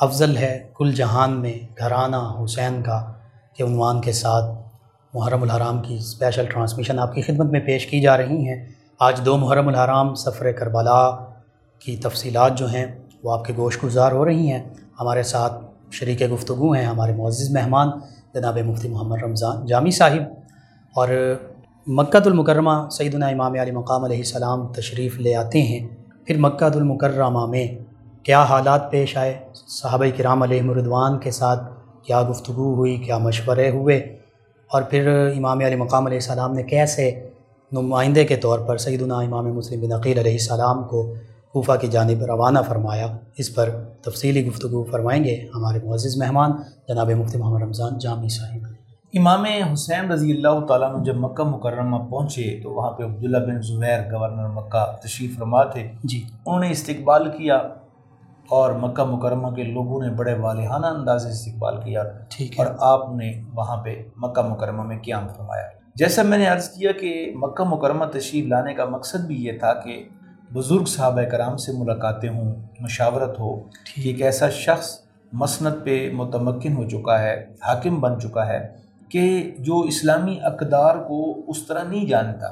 افضل 0.00 0.36
ہے 0.36 0.68
کل 0.76 0.92
جہان 0.92 1.40
میں 1.40 1.58
گھرانہ 1.78 2.42
حسین 2.44 2.82
کا 2.82 3.12
کے 3.56 3.64
عنوان 3.64 4.00
کے 4.00 4.12
ساتھ 4.12 4.44
محرم 5.14 5.42
الحرام 5.42 5.82
کی 5.82 5.94
اسپیشل 5.94 6.46
ٹرانسمیشن 6.46 6.98
آپ 6.98 7.14
کی 7.14 7.22
خدمت 7.22 7.50
میں 7.50 7.60
پیش 7.60 7.86
کی 7.86 8.00
جا 8.00 8.16
رہی 8.16 8.48
ہیں۔ 8.48 8.66
آج 9.00 9.20
دو 9.26 9.36
محرم 9.36 9.68
الحرام 9.68 10.14
سفر 10.14 10.52
کربلا 10.52 11.10
کی 11.78 11.96
تفصیلات 11.96 12.58
جو 12.58 12.66
ہیں 12.66 12.86
وہ 13.22 13.32
آپ 13.32 13.44
کے 13.44 13.52
گوش 13.56 13.78
گزار 13.84 14.12
ہو 14.12 14.24
رہی 14.24 14.52
ہیں۔ 14.52 14.62
ہمارے 15.00 15.22
ساتھ 15.22 15.64
شریک 15.90 16.22
گفتگو 16.32 16.72
ہیں 16.72 16.84
ہمارے 16.84 17.12
معزز 17.12 17.50
مہمان 17.50 17.88
جناب 18.34 18.58
مفتی 18.58 18.88
محمد 18.88 19.22
رمضان 19.22 19.66
جامی 19.66 19.90
صاحب 19.90 20.22
اور 20.94 21.08
مکہ 21.86 22.18
المکرمہ 22.24 22.88
سیدنا 22.90 23.26
امام 23.26 23.52
علی 23.52 23.70
مقام 23.70 24.04
علیہ 24.04 24.16
السلام 24.16 24.72
تشریف 24.72 25.18
لے 25.20 25.34
آتے 25.34 25.62
ہیں۔ 25.62 25.88
پھر 26.26 26.36
مکہ 26.38 26.64
المکرمہ 26.64 27.46
میں 27.46 27.66
کیا 28.22 28.42
حالات 28.42 28.90
پیش 28.90 29.16
آئے؟ 29.16 29.38
صحابہ 29.54 30.04
کرام 30.16 30.42
علیہ 30.42 30.62
مردوان 30.62 31.18
کے 31.18 31.30
ساتھ 31.30 31.62
کیا 32.02 32.22
گفتگو 32.30 32.74
ہوئی؟ 32.74 32.96
کیا 32.96 33.18
مشورے 33.18 33.70
ہوئے؟ 33.70 33.96
اور 34.72 34.82
پھر 34.82 35.30
امام 35.36 35.58
علی 35.58 35.74
مقام 35.74 36.06
علیہ 36.06 36.18
السلام 36.18 36.52
نے 36.52 36.62
کیسے 36.62 37.28
نمائندے 37.72 38.24
کے 38.24 38.36
طور 38.36 38.58
پر 38.58 38.76
سیدنا 38.76 39.18
امام 39.18 39.54
مسلم 39.54 39.80
بن 39.80 39.92
عقیل 39.92 40.18
علیہ 40.18 40.32
السلام 40.32 40.84
کو 40.84 41.14
کوفہ 41.58 41.72
کی 41.80 41.86
جانب 41.86 42.24
روانہ 42.24 42.58
فرمایا 42.68 43.06
اس 43.38 43.54
پر 43.54 43.70
تفصیلی 44.02 44.46
گفتگو 44.46 44.84
فرمائیں 44.84 45.24
گے 45.24 45.36
ہمارے 45.54 45.78
معزز 45.84 46.16
مہمان 46.16 46.52
جناب 46.88 47.10
مفتی 47.10 47.38
محمد 47.38 47.62
رمضان 47.62 47.98
جامی 47.98 48.28
صاحب۔ 48.28 48.66
امام 49.14 49.44
حسین 49.72 50.12
رضی 50.12 50.32
اللہ 50.32 50.66
تعالیٰ 50.66 50.94
عنہ 50.94 51.04
جب 51.04 51.16
مکہ 51.16 51.44
مکرمہ 51.44 51.96
پہنچے 52.10 52.60
تو 52.62 52.70
وہاں 52.70 52.90
پہ 52.90 53.02
عبداللہ 53.02 53.38
بن 53.38 53.62
زبیر 53.62 54.00
گورنر 54.00 54.48
مکہ 54.48 54.96
تشریف 55.02 55.38
فرما 55.38 55.64
تھے۔ 55.64 55.92
جی۔ 56.04 56.24
انہوں 56.46 56.60
نے 56.60 56.70
استقبال 56.70 57.30
کیا 57.30 57.56
اور 58.48 58.72
مکہ 58.72 59.04
مکرمہ 59.04 59.48
کے 59.48 59.62
لوگوں 59.62 60.02
نے 60.02 60.12
بڑے 60.12 60.34
والہانہ 60.34 60.86
انداز 60.86 61.22
سے 61.22 61.28
استقبال 61.28 61.76
کیا۔ 61.76 62.02
ٹھیک 62.28 62.60
اور 62.60 62.66
آپ 62.78 63.14
نے 63.14 63.42
وہاں 63.54 63.76
پہ 63.76 64.02
مکہ 64.16 64.42
مکرمہ 64.42 64.82
میں 64.82 64.98
قیام 65.04 65.26
فرمایا۔ 65.36 65.62
جیسا 65.94 66.22
میں 66.22 66.38
نے 66.38 66.46
عرض 66.46 66.68
کیا 66.68 66.92
کہ 66.92 67.32
مکہ 67.36 67.64
مکرمہ 67.64 68.04
تشریف 68.04 68.46
لانے 68.46 68.74
کا 68.74 68.84
مقصد 68.84 69.26
بھی 69.26 69.44
یہ 69.44 69.52
تھا 69.58 69.74
کہ 69.74 70.08
بزرگ 70.50 70.84
صحابہ 70.84 71.22
کرام 71.22 71.56
سے 71.56 71.72
ملاقاتیں 71.72 72.28
ہوں 72.28 72.54
مشاورت 72.80 73.38
ہو 73.40 73.54
کہ 73.94 74.00
ایک 74.00 74.22
ایسا 74.22 74.48
شخص 74.50 74.98
مسند 75.32 75.74
پہ 75.84 76.10
متمکن 76.12 76.76
ہو 76.76 76.88
چکا 76.88 77.20
ہے 77.22 77.34
حاکم 77.62 78.00
بن 78.00 78.20
چکا 78.20 78.46
ہے 78.46 78.58
کہ 79.08 79.54
جو 79.58 79.80
اسلامی 79.80 80.38
اقدار 80.42 80.96
کو 80.96 81.18
اس 81.50 81.66
طرح 81.66 81.82
نہیں 81.82 82.06
جانتا۔ 82.06 82.46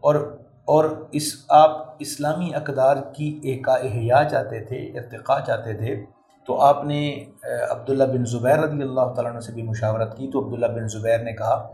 اور 0.00 0.14
اور 0.64 0.84
اس 1.12 1.22
آپ 1.48 1.70
اسلامی 1.98 2.54
اقدار 2.54 2.96
کی 2.96 3.40
ایک 3.42 3.68
احیا 3.68 4.22
چاہتے 4.30 4.64
تھے 4.64 4.76
ارتقاء 4.98 5.38
چاہتے 5.46 5.74
تھے 5.74 6.04
تو 6.46 6.60
آپ 6.60 6.84
نے 6.84 7.24
عبداللہ 7.70 8.04
بن 8.04 8.24
زبیر 8.24 8.58
رضی 8.58 8.82
اللہ 8.82 9.12
تعالیٰ 9.14 9.32
عنہ 9.32 9.40
سے 9.40 9.52
بھی 9.52 9.62
مشاورت 9.62 10.16
کی 10.16 10.30
تو 10.32 10.46
عبداللہ 10.46 10.66
بن 10.66 10.88
زبیر 10.88 11.18
نے 11.18 11.32
کہا 11.32 11.68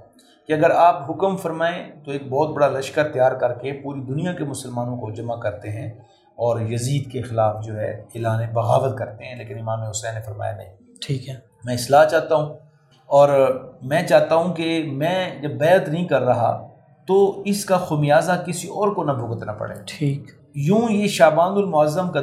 کہ 0.49 0.53
اگر 0.53 0.71
آپ 0.71 1.11
حکم 1.11 1.37
فرمائیں 1.37 1.93
تو 2.05 2.11
ایک 2.11 2.29
بہت 2.29 2.49
بڑا 2.51 2.69
لشکر 2.69 3.09
تیار 3.09 3.33
کر 3.33 3.53
کے 3.53 3.73
پوری 3.73 4.01
دنیا 4.01 4.33
کے 4.33 4.45
مسلمانوں 4.45 4.97
کو 4.97 5.11
جمع 5.11 5.37
کرتے 5.37 5.71
ہیں 5.71 5.91
اور 6.37 6.61
یزید 6.61 7.13
کے 7.13 7.23
خلاف 7.23 7.65
جو 7.65 7.77
ہے 7.77 8.05
اعلان 8.15 8.43
بغاوت 8.53 8.99
کرتے 8.99 9.25
ہیں 9.25 9.35
لیکن 9.35 9.59
امام 9.59 9.83
حسین 9.83 10.15
نے 10.15 10.21
فرمایا 10.21 10.57
نہیں۔ 10.57 10.75
ٹھیک 11.01 11.29
ہے۔ 11.29 11.35
میں 11.65 11.75
اصلاح 11.75 12.05
چاہتا 12.05 12.35
ہوں 12.35 12.57
اور 13.07 13.29
میں 13.83 14.07
چاہتا 14.07 14.35
ہوں 14.35 14.55
کہ 14.55 14.91
میں 14.93 15.43
جب 15.43 15.51
بیعت 15.51 15.89
نہیں 15.89 16.09
کر 16.09 16.23
رہا 16.23 16.69
تو 17.07 17.43
اس 17.45 17.65
کا 17.65 17.77
خمیازہ 17.77 18.33
کسی 18.47 18.69
اور 18.69 18.89
کو 18.89 19.05
نہ 19.05 19.13
بھگتنا 19.13 19.53
پڑے۔ 19.53 19.75
ٹھیک۔ 19.87 20.23
یوں 20.55 20.91
یہ 20.91 21.09
شابان 21.09 21.53
المعظم 21.53 22.09
کا 22.09 22.21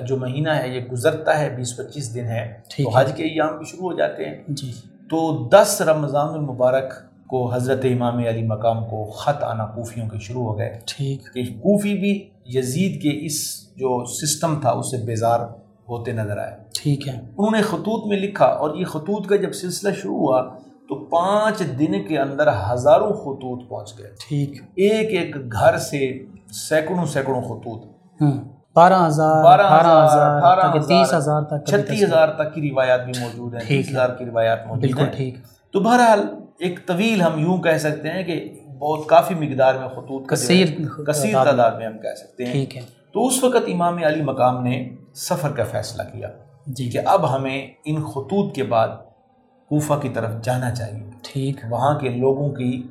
جو 0.00 0.16
مہینہ 0.16 0.50
ہے 0.50 0.68
یہ 0.68 0.80
گزرتا 0.80 1.38
ہے 1.38 1.50
بیس 1.50 1.76
پچیس 1.76 2.14
دن 2.14 2.24
ہے 2.24 2.60
تو 2.78 2.88
حج 2.88 3.12
کے 3.16 3.22
ایام 3.22 3.58
بھی 3.58 3.66
شروع 3.66 3.92
ہو 3.92 3.96
جاتے 3.96 4.24
ہیں۔ 4.24 4.42
جی۔ 4.48 4.72
تو 5.10 5.48
دس 5.48 5.80
رمضان 5.80 6.28
المبارک 6.28 6.92
کو 7.28 7.54
حضرت 7.54 7.80
امام 7.84 8.16
علی 8.18 8.42
مقام 8.42 8.84
کو 8.84 9.10
خط 9.10 9.44
آنا 9.44 9.66
کوفیوں 9.66 10.08
کے 10.08 10.18
شروع 10.18 10.42
ہو 10.42 10.58
گئے۔ 10.58 10.78
ٹھیک۔ 10.86 11.22
کہ 11.34 11.42
کوفی 11.42 11.94
بھی 11.94 12.30
یزید 12.46 13.02
کے 13.02 13.26
اس 13.26 13.64
جو 13.76 14.04
سسٹم 14.04 14.60
تھا 14.60 14.70
اس 14.70 14.90
سے 14.90 14.96
بیزار 14.96 15.40
ہوتے 15.88 16.12
نظر 16.12 16.38
آئے۔ 16.38 16.56
ٹھیک 16.82 17.08
ہے۔ 17.08 17.12
انہوں 17.12 17.50
نے 17.50 17.62
خطوط 17.62 18.06
میں 18.06 18.18
لکھا 18.18 18.46
اور 18.46 18.74
یہ 18.74 18.84
خطوط 18.84 19.26
کا 19.28 19.36
جب 19.36 19.52
سلسلہ 19.52 19.92
شروع 19.94 20.16
ہوا 20.16 20.42
تو 20.88 21.04
پانچ 21.04 21.62
دن 21.78 22.02
کے 22.08 22.18
اندر 22.18 22.48
ہزاروں 22.72 23.12
خطوط 23.12 23.68
پہنچ 23.68 23.98
گئے۔ 23.98 24.10
ٹھیک۔ 24.28 24.62
ایک 24.74 25.20
ایک 25.20 25.52
گھر 25.52 25.78
سے 25.78 26.24
سینکڑوں 26.52 27.06
سینکڑوں 27.06 27.42
خطوط۔ 27.42 27.84
بارہ 28.74 29.06
ہزار 29.06 29.44
بارہ 29.44 29.62
ہزار 29.62 30.36
اٹھارہ 30.36 30.78
تیس 30.88 31.14
ہزار 31.14 31.42
تک 31.42 31.66
چھتیس 31.66 32.02
ہزار 32.04 32.28
تک 32.28 32.54
کی 32.54 32.70
روایات 32.70 33.04
بھی 33.04 33.12
موجود 33.20 33.54
ہیں 33.54 33.60
تیس۔ 33.68 33.90
ہزار 33.90 34.08
کی 34.08 34.24
روایات 34.24 34.66
موجود 34.66 34.98
ہیں۔ 34.98 35.06
ٹھیک۔ 35.16 35.34
تو 35.72 35.80
بہرحال 35.80 36.20
ایک 36.58 36.86
طویل 36.86 37.22
ہم 37.22 37.38
یوں 37.38 37.58
کہہ 37.58 37.78
سکتے 37.78 38.10
ہیں 38.10 38.22
کہ 38.22 38.60
بہت 38.78 39.06
کافی 39.06 39.34
مقدار 39.34 39.74
میں 39.74 39.88
خطوط 39.88 40.28
کثیر 40.28 40.66
کثیر 41.06 41.44
تعداد 41.44 41.70
میں 41.70 41.86
ہم 41.86 41.98
کہہ 41.98 42.14
سکتے 42.16 42.44
ہیں۔ 42.44 42.52
ٹھیک 42.52 42.76
ہے۔ 42.76 42.82
تو 43.12 43.26
اس 43.26 43.44
وقت 43.44 43.68
امام 43.72 44.04
علی 44.04 44.22
مقام 44.22 44.64
نے 44.64 44.88
سفر 45.14 45.50
کا 45.50 45.64
فیصلہ 45.64 46.02
کیا 46.02 46.28
جی۔ 46.66 46.90
کہ 46.90 46.98
اب 47.04 47.36
ہمیں 47.36 47.68
ان 47.84 48.02
خطوط 48.02 48.54
کے 48.54 48.62
بعد 48.62 48.88
کوفہ 49.68 49.94
کی 50.02 50.08
طرف 50.08 50.30
جانا 50.42 50.74
چاہیے۔ 50.74 51.10
ٹھیک۔ 51.22 51.56
وہاں 51.70 51.98
کے 51.98 52.08
لوگوں 52.08 52.48
کی 52.50 52.82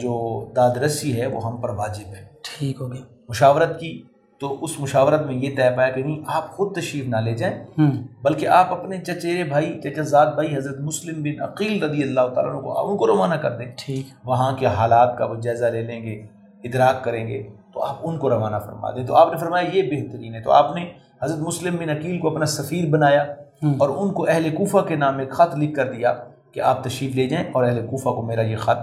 جو 0.00 0.44
داد 0.56 0.76
رسی 0.76 1.20
ہے 1.20 1.26
وہ 1.26 1.46
ہم 1.46 1.56
پر 1.56 1.70
واجب 1.70 2.06
ہے۔ 2.06 2.26
ٹھیک 2.42 2.80
ہو 2.80 2.92
گیا۔ 2.92 3.00
مشاورت 3.28 3.80
کی 3.80 4.02
تو 4.38 4.64
اس 4.64 4.80
مشاورت 4.80 5.26
میں 5.26 5.34
یہ 5.34 5.56
طے 5.56 5.76
پایا 5.76 5.90
کہ 5.90 6.02
نہیں 6.02 6.22
آپ 6.26 6.50
خود 6.50 6.74
تشریف 6.76 7.08
نہ 7.08 7.16
لے 7.16 7.34
جائیں 7.34 7.64
بلکہ 8.22 8.48
آپ 8.48 8.72
اپنے 8.72 8.98
چچیرے 8.98 9.44
بھائی 9.44 9.80
چچا 9.84 10.02
زاد 10.02 10.32
بھائی 10.32 10.56
حضرت 10.56 10.80
مسلم 10.80 11.22
بن 11.22 11.42
عقیل 11.42 11.82
رضی 11.82 12.02
اللہ 12.02 12.20
تعالیٰ 12.34 12.52
عنہ 12.52 12.60
کو 12.60 12.90
ان 12.90 12.96
کو 12.96 13.06
روانہ 13.06 13.34
کر 13.34 13.50
دیں۔ 13.50 13.66
ٹھیک۔ 13.76 14.06
وہاں 14.24 14.56
کے 14.56 14.66
حالات 14.66 15.18
کا 15.18 15.24
وہ 15.24 15.34
جائزہ 15.34 15.64
لے 15.64 15.82
لیں 15.82 16.02
گے 16.02 16.26
ادراک 16.64 17.04
کریں 17.04 17.28
گے 17.28 17.42
تو 17.72 17.82
آپ 17.82 17.96
ان 18.02 18.18
کو 18.18 18.30
روانہ 18.30 18.56
فرما 18.66 18.90
دیں۔ 18.90 19.06
تو 19.06 19.14
آپ 19.14 19.32
نے 19.32 19.38
فرمایا 19.38 19.76
یہ 19.76 19.82
بہترین 19.82 20.34
ہے۔ 20.34 20.40
تو 20.40 20.52
آپ 20.52 20.76
نے 20.76 20.90
حضرت 21.22 21.38
مسلم 21.38 21.76
بن 21.76 21.90
عقیل 21.90 22.18
کو 22.18 22.30
اپنا 22.30 22.46
سفیر 22.46 22.88
بنایا 22.88 23.22
اور 23.78 23.88
ان 23.88 24.10
کو 24.12 24.26
اہل 24.28 24.54
کوفہ 24.54 24.78
کے 24.78 24.96
نام 24.96 25.18
ایک 25.18 25.30
خط 25.30 25.56
لکھ 25.56 25.74
کر 25.74 25.92
دیا 25.92 26.14
کہ 26.52 26.60
آپ 26.60 26.84
تشریف 26.84 27.14
لے 27.14 27.28
جائیں 27.28 27.46
اور 27.52 27.64
اہل 27.64 27.86
کوفہ 27.86 28.08
کو 28.08 28.22
میرا 28.22 28.42
یہ 28.42 28.56
خط 28.56 28.78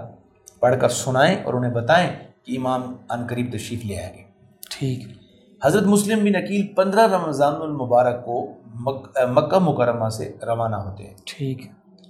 پڑھ 0.59 0.79
کر 0.81 0.89
سنائیں 0.89 1.43
اور 1.43 1.53
انہیں 1.53 1.71
بتائیں 1.71 2.09
کہ 2.43 2.57
امام 2.57 2.95
ان 3.09 3.27
قریب 3.29 3.45
تشریف 3.53 3.85
لے 3.85 3.99
آئیں 3.99 4.13
گے۔ 4.17 4.23
ٹھیک۔ 4.69 5.22
حضرت 5.65 5.83
مسلم 5.83 6.19
بن 6.23 6.35
عقیل 6.35 6.67
پندرہ 6.67 7.17
رمضان 7.17 7.53
المبارک 7.61 8.25
کو 8.25 8.47
مک 8.75 9.17
مکہ 9.29 9.59
مکرمہ 9.59 10.09
سے 10.09 10.31
روانہ 10.45 10.75
ہوتے 10.75 11.03
ہیں۔ 11.03 11.13
ٹھیک 11.25 11.61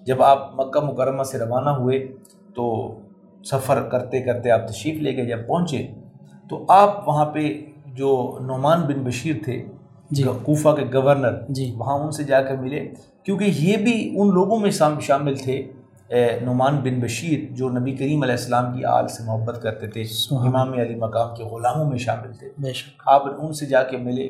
جب 0.05 0.23
آپ 0.23 0.55
مکہ 0.55 0.79
مکرمہ 0.79 1.23
سے 1.23 1.39
روانہ 1.39 1.69
ہوئے 1.69 2.07
تو 2.55 2.95
سفر 3.51 3.81
کرتے 3.81 4.21
کرتے 4.21 4.51
آپ 4.51 4.67
تشریف 4.67 5.01
لے 5.01 5.17
گئے 5.17 5.25
جب 5.25 5.47
پہنچے 5.47 5.87
تو 6.49 6.65
آپ 6.67 7.07
وہاں 7.07 7.25
پہ 7.25 7.61
جو 7.85 8.37
نعمان 8.41 8.81
بن 8.81 9.03
بشیر 9.03 9.35
تھے 9.43 9.65
جی۔ 10.11 10.23
کوفہ 10.43 10.69
کے 10.69 10.85
گورنر 10.93 11.33
جی۔ 11.49 11.75
وہاں 11.77 11.97
ان 11.97 12.11
سے 12.11 12.23
جا 12.23 12.41
کر 12.41 12.55
ملے۔ 12.55 12.93
کیونکہ 13.23 13.43
یہ 13.43 13.77
بھی 13.77 14.15
ان 14.19 14.29
لوگوں 14.29 14.59
میں 14.59 14.71
شام- 14.71 14.99
شامل 14.99 15.35
تھے 15.35 15.71
نعمان 16.13 16.75
بن 16.75 16.99
بشیر 16.99 17.53
جو 17.53 17.69
نبی 17.69 17.91
کریم 17.91 18.21
علیہ 18.23 18.33
السلام 18.33 18.77
کی 18.77 18.85
آل 18.85 19.07
سے 19.07 19.23
محبت 19.23 19.61
کرتے 19.61 19.87
تھے 19.87 20.01
امام 20.31 20.73
علی 20.73 20.95
مقام 20.95 21.35
کے 21.35 21.43
غلاموں 21.43 21.89
میں 21.89 21.97
شامل 21.97 22.33
تھے۔ 22.33 22.49
بے 22.57 22.73
شک۔ 22.73 23.03
آپ 23.05 23.23
ان 23.37 23.53
سے 23.53 23.65
جا 23.65 23.83
کے 23.83 23.97
ملے 23.97 24.25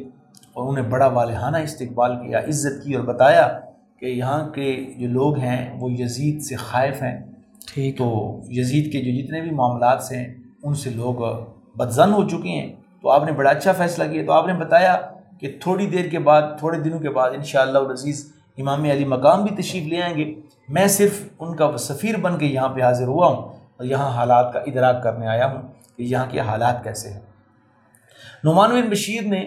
اور 0.54 0.70
انہیں 0.70 0.90
بڑا 0.90 1.08
والہانہ 1.08 1.58
استقبال 1.58 2.16
کیا 2.16 2.40
عزت 2.40 2.84
کی 2.84 2.94
اور 2.94 3.04
بتایا 3.04 3.60
کہ 4.00 4.06
یہاں 4.06 4.50
کے 4.50 4.94
جو 4.98 5.08
لوگ 5.08 5.38
ہیں 5.38 5.80
وہ 5.80 5.92
یزید 5.92 6.42
سے 6.42 6.56
خائف 6.56 7.04
ہیں۔ 7.04 7.22
ٹھیک۔ 7.74 7.98
تو 7.98 8.40
یزید 8.50 8.92
کے 8.92 9.02
جو 9.02 9.24
جتنے 9.24 9.42
بھی 9.42 9.52
معاملات 9.52 10.12
ہیں 10.12 10.34
ان 10.64 10.74
سے 10.74 10.90
لوگ 10.90 11.14
بدزن 11.78 12.14
ہو 12.14 12.28
چکے 12.28 12.50
ہیں۔ 12.50 12.74
تو 13.02 13.10
آپ 13.10 13.24
نے 13.26 13.32
بڑا 13.32 13.50
اچھا 13.50 13.72
فیصلہ 13.72 14.12
کیا۔ 14.12 14.24
تو 14.26 14.32
آپ 14.32 14.48
نے 14.48 14.54
بتایا 14.54 14.98
کہ 15.40 15.58
تھوڑی 15.62 15.86
دیر 15.86 16.10
کے 16.10 16.20
بعد 16.20 16.42
تھوڑے 16.60 16.80
دنوں 16.80 17.00
کے 17.00 17.10
بعد 17.10 17.32
انشاءاللہ 17.32 17.78
العزیز 17.78 18.34
امام 18.58 18.84
علی 18.84 19.06
مقام 19.06 19.46
بھی 19.46 19.64
تشریف 19.64 19.88
لے 19.88 20.02
آئیں 20.02 20.18
گے۔ 20.18 20.34
میں 20.70 20.88
صرف 20.88 21.24
ان 21.40 21.56
کا 21.56 21.78
سفیر 21.78 22.18
بن 22.18 22.38
کے 22.38 22.46
یہاں 22.46 22.70
پہ 22.70 22.82
حاضر 22.82 23.08
ہوا 23.08 23.28
ہوں 23.28 23.36
اور 23.78 23.86
یہاں 23.86 24.10
حالات 24.10 24.54
کا 24.54 24.60
ادراک 24.60 25.04
کرنے 25.04 25.28
آیا 25.28 25.54
ہوں 25.54 25.62
کہ 25.98 26.04
یہاں 26.04 26.26
کے 26.30 26.40
حالات 26.40 26.84
کیسے 26.84 27.10
ہیں۔ 27.10 27.20
نعمان 28.44 28.70
بن 28.70 28.90
بشیر 28.90 29.24
نے 29.24 29.40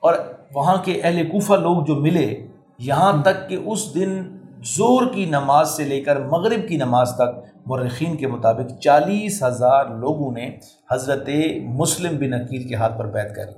اور 0.00 0.14
وہاں 0.54 0.76
کے 0.76 1.00
اہل 1.02 1.26
کوفہ 1.26 1.54
لوگ 1.54 1.84
جو 1.84 1.94
ملے 1.94 2.46
یہاں 2.78 3.22
تک 3.22 3.48
کہ 3.48 3.58
اس 3.66 3.94
دن 3.94 4.38
زور 4.62 5.02
کی 5.14 5.24
نماز 5.24 5.70
سے 5.70 5.84
لے 5.84 6.00
کر 6.00 6.20
مغرب 6.20 6.68
کی 6.68 6.76
نماز 6.76 7.12
تک 7.14 7.56
مرخین 7.66 8.16
کے 8.16 8.26
مطابق 8.26 8.80
چالیس 8.80 9.42
ہزار 9.42 9.86
لوگوں 9.86 10.32
نے 10.32 10.56
حضرت 10.90 11.28
مسلم 11.62 12.16
بن 12.16 12.34
عقیل 12.34 12.68
کے 12.68 12.74
ہاتھ 12.74 12.98
پر 12.98 13.06
بیت 13.06 13.34
کری 13.34 13.52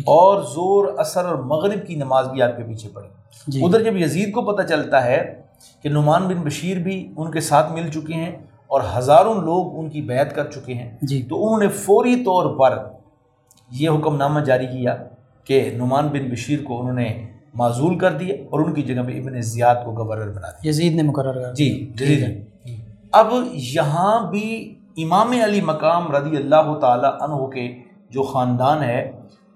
اور 0.00 0.42
زور 0.42 0.98
اثر 0.98 1.24
اور 1.24 1.36
مغرب 1.36 1.86
کی 1.86 1.94
نماز 1.94 2.28
بھی 2.28 2.42
آپ 2.42 2.56
کے 2.56 2.62
پیچھے 2.62 2.88
پڑی۔ 2.88 3.08
جی۔ 3.46 3.64
ادھر 3.64 3.82
جب 3.82 3.96
یزید 3.96 4.32
کو 4.32 4.42
پتہ 4.42 4.62
چلتا 4.62 5.04
ہے 5.04 5.43
کہ 5.82 5.88
نعمان 5.88 6.22
بن 6.22 6.34
بشیر 6.34 6.76
بھی 6.78 7.12
ان 7.16 7.30
کے 7.30 7.40
ساتھ 7.40 7.72
مل 7.72 7.90
چکے 7.90 8.14
ہیں 8.14 8.32
اور 8.66 8.80
ہزاروں 8.98 9.34
لوگ 9.34 9.78
ان 9.78 9.90
کی 9.90 10.02
بیعت 10.02 10.34
کر 10.34 10.50
چکے 10.50 10.74
ہیں۔ 10.74 10.98
جی۔ 11.02 11.22
تو 11.22 11.44
انہوں 11.44 11.58
نے 11.58 11.68
فوری 11.68 12.16
طور 12.16 12.58
پر 12.58 12.78
یہ 13.70 13.88
حکم 13.88 14.16
نامہ 14.16 14.40
جاری 14.40 14.66
کیا 14.66 14.96
کہ 15.44 15.70
نعمان 15.76 16.08
بن 16.08 16.30
بشیر 16.30 16.58
کو 16.64 16.80
انہوں 16.80 16.94
نے 16.94 17.26
معزول 17.54 17.98
کر 17.98 18.12
دیا 18.12 18.34
اور 18.50 18.60
ان 18.60 18.74
کی 18.74 18.82
جگہ 18.82 19.02
پہ 19.02 19.20
ابن 19.20 19.40
زیاد 19.40 19.74
کو 19.84 19.92
گورنر 19.92 20.28
بنا 20.28 20.50
دیا۔ 20.50 20.70
یزید 20.70 20.94
نے 20.94 21.02
مقرر 21.02 21.42
کر 21.42 21.54
جی 21.54 21.90
ہے۔ 21.90 21.96
جی 21.96 22.24
اب 23.12 23.26
یہاں 23.52 24.30
بھی 24.30 24.74
امام 24.96 25.30
علی 25.44 25.60
مقام 25.60 26.16
رضی 26.16 26.36
اللہ 26.36 26.78
تعالی 26.80 27.06
عنہ 27.20 27.46
کے 27.46 27.82
جو 28.10 28.22
خاندان 28.22 28.82
ہے 28.82 29.10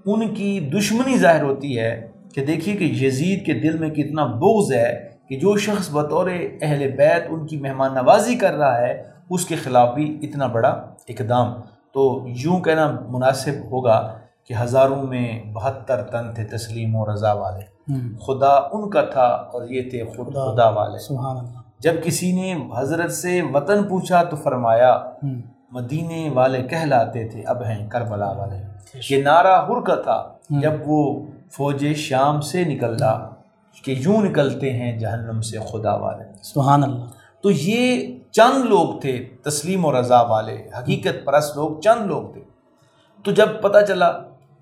ان 0.06 0.34
کی 0.34 0.60
دشمنی 0.60 1.18
ظاہر 1.18 1.42
ہوتی 1.42 1.78
ہے 1.78 2.08
کہ 2.34 2.44
دیکھیے 2.44 2.76
کہ 2.76 2.84
یزید 2.84 3.46
کے 3.46 3.52
دل 3.52 3.78
میں 3.78 3.90
کتنا 3.90 4.24
بغض 4.24 4.72
ہے 4.72 5.17
کہ 5.28 5.38
جو 5.38 5.56
شخص 5.56 5.90
بطور 5.92 6.30
اہل 6.62 6.90
بیت 6.96 7.26
ان 7.28 7.46
کی 7.46 7.56
مہمان 7.56 7.94
نوازی 7.94 8.34
کر 8.34 8.54
رہا 8.54 8.78
ہے 8.78 9.04
اس 9.30 9.44
کے 9.44 9.56
خلاف 9.56 9.94
بھی 9.94 10.18
اتنا 10.22 10.46
بڑا 10.46 10.68
اقدام۔ 11.08 11.52
تو 11.92 12.24
یوں 12.26 12.60
کہنا 12.60 12.96
مناسب 13.08 13.64
ہوگا 13.64 14.14
کہ 14.48 14.54
ہزاروں 14.62 15.02
میں 15.02 15.42
بہتر 15.52 16.02
تن 16.02 16.34
تھے 16.34 16.44
تسلیم 16.44 16.96
و 16.96 17.12
رضا 17.12 17.32
والے۔ 17.32 17.78
خدا 18.26 18.48
ان 18.48 18.90
کا 18.90 19.02
تھا 19.02 19.26
اور 19.52 19.68
یہ 19.68 19.90
تھے 19.90 20.04
خود 20.16 20.34
خدا۔ 20.34 20.68
والے۔ 20.68 20.98
سبحان 20.98 21.36
اللہ 21.36 21.58
جب 21.78 21.92
کسی 22.04 22.32
نے 22.32 22.68
حضرت 22.76 23.12
سے 23.12 23.42
وطن 23.42 23.82
پوچھا 23.82 24.22
تو 24.22 24.36
فرمایا 24.36 24.98
مدینے 25.70 26.30
والے 26.34 26.62
کہلاتے 26.62 27.28
تھے 27.28 27.42
اب 27.42 27.62
ہیں 27.62 27.90
کربلا 27.90 28.30
والے۔ 28.32 28.56
یہ 29.10 29.22
نعرہ 29.22 29.66
ہر 29.68 29.80
کا 29.80 29.94
تھا۔ 29.94 30.28
جب 30.50 30.72
وہ 30.86 31.26
فوج 31.52 31.86
شام 31.96 32.40
سے 32.40 32.64
نکلا 32.64 33.30
کہ 33.84 33.90
یوں 33.90 34.22
نکلتے 34.22 34.72
ہیں 34.72 34.98
جہنم 34.98 35.40
سے 35.40 35.58
خدا 35.58 35.94
والے۔ 35.94 36.24
سبحان 36.42 36.82
اللہ۔ 36.82 37.04
تو 37.40 37.50
یہ 37.50 38.16
چند 38.30 38.64
لوگ 38.64 39.00
تھے 39.00 39.26
تسلیم 39.42 39.84
و 39.84 40.00
رضا 40.00 40.22
والے 40.22 40.56
حقیقت 40.78 41.24
پرست 41.24 41.56
لوگ 41.56 41.80
چند 41.80 42.06
لوگ 42.06 42.32
تھے۔ 42.32 42.40
تو 43.24 43.30
جب 43.30 43.46
پتہ 43.62 43.78
چلا 43.88 44.12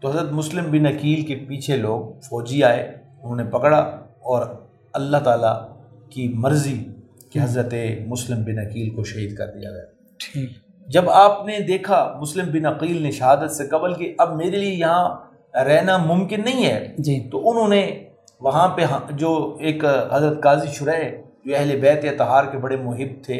تو 0.00 0.10
حضرت 0.10 0.32
مسلم 0.32 0.70
بن 0.70 0.86
عقیل 0.86 1.22
کے 1.22 1.34
پیچھے 1.34 1.76
لوگ 1.76 2.20
فوجی 2.20 2.64
آئے 2.64 2.98
انہوں 3.22 3.36
نے 3.36 3.44
پکڑا 3.44 3.78
اور 4.24 4.46
اللہ 4.92 5.16
تعالیٰ 5.16 5.68
کی 6.10 6.28
مرضی 6.28 6.84
کہ 7.32 7.38
حضرت 7.42 7.74
مسلم 8.06 8.42
بن 8.42 8.58
عقیل 8.58 8.90
کو 8.90 9.04
شہید 9.04 9.36
کر 9.36 9.46
دیا 9.46 9.70
گیا۔ 9.70 9.82
ٹھیک۔ 10.18 10.50
جب 10.86 11.10
آپ 11.10 11.46
نے 11.46 11.60
دیکھا 11.60 12.18
مسلم 12.20 12.52
بن 12.52 12.66
عقیل 12.66 13.02
نے 13.02 13.10
شہادت 13.10 13.50
سے 13.50 13.66
قبل 13.66 13.94
کہ 13.94 14.14
اب 14.18 14.36
میرے 14.36 14.56
لیے 14.56 14.74
یہاں 14.74 15.16
رہنا 15.64 15.96
ممکن 15.96 16.44
نہیں 16.44 16.66
ہے 16.66 16.94
جی۔ 16.98 17.28
تو 17.30 17.50
انہوں 17.50 17.68
نے 17.68 18.05
وہاں 18.40 18.66
پہ 18.68 18.84
جو 19.12 19.34
ایک 19.60 19.84
حضرت 19.84 20.42
قاضی 20.42 20.68
شرح 20.68 21.02
جو 21.44 21.54
اہل 21.56 21.78
بیت 21.80 22.04
اتحار 22.04 22.44
کے 22.44 22.58
بڑے 22.58 22.76
محب 22.78 23.24
تھے 23.24 23.38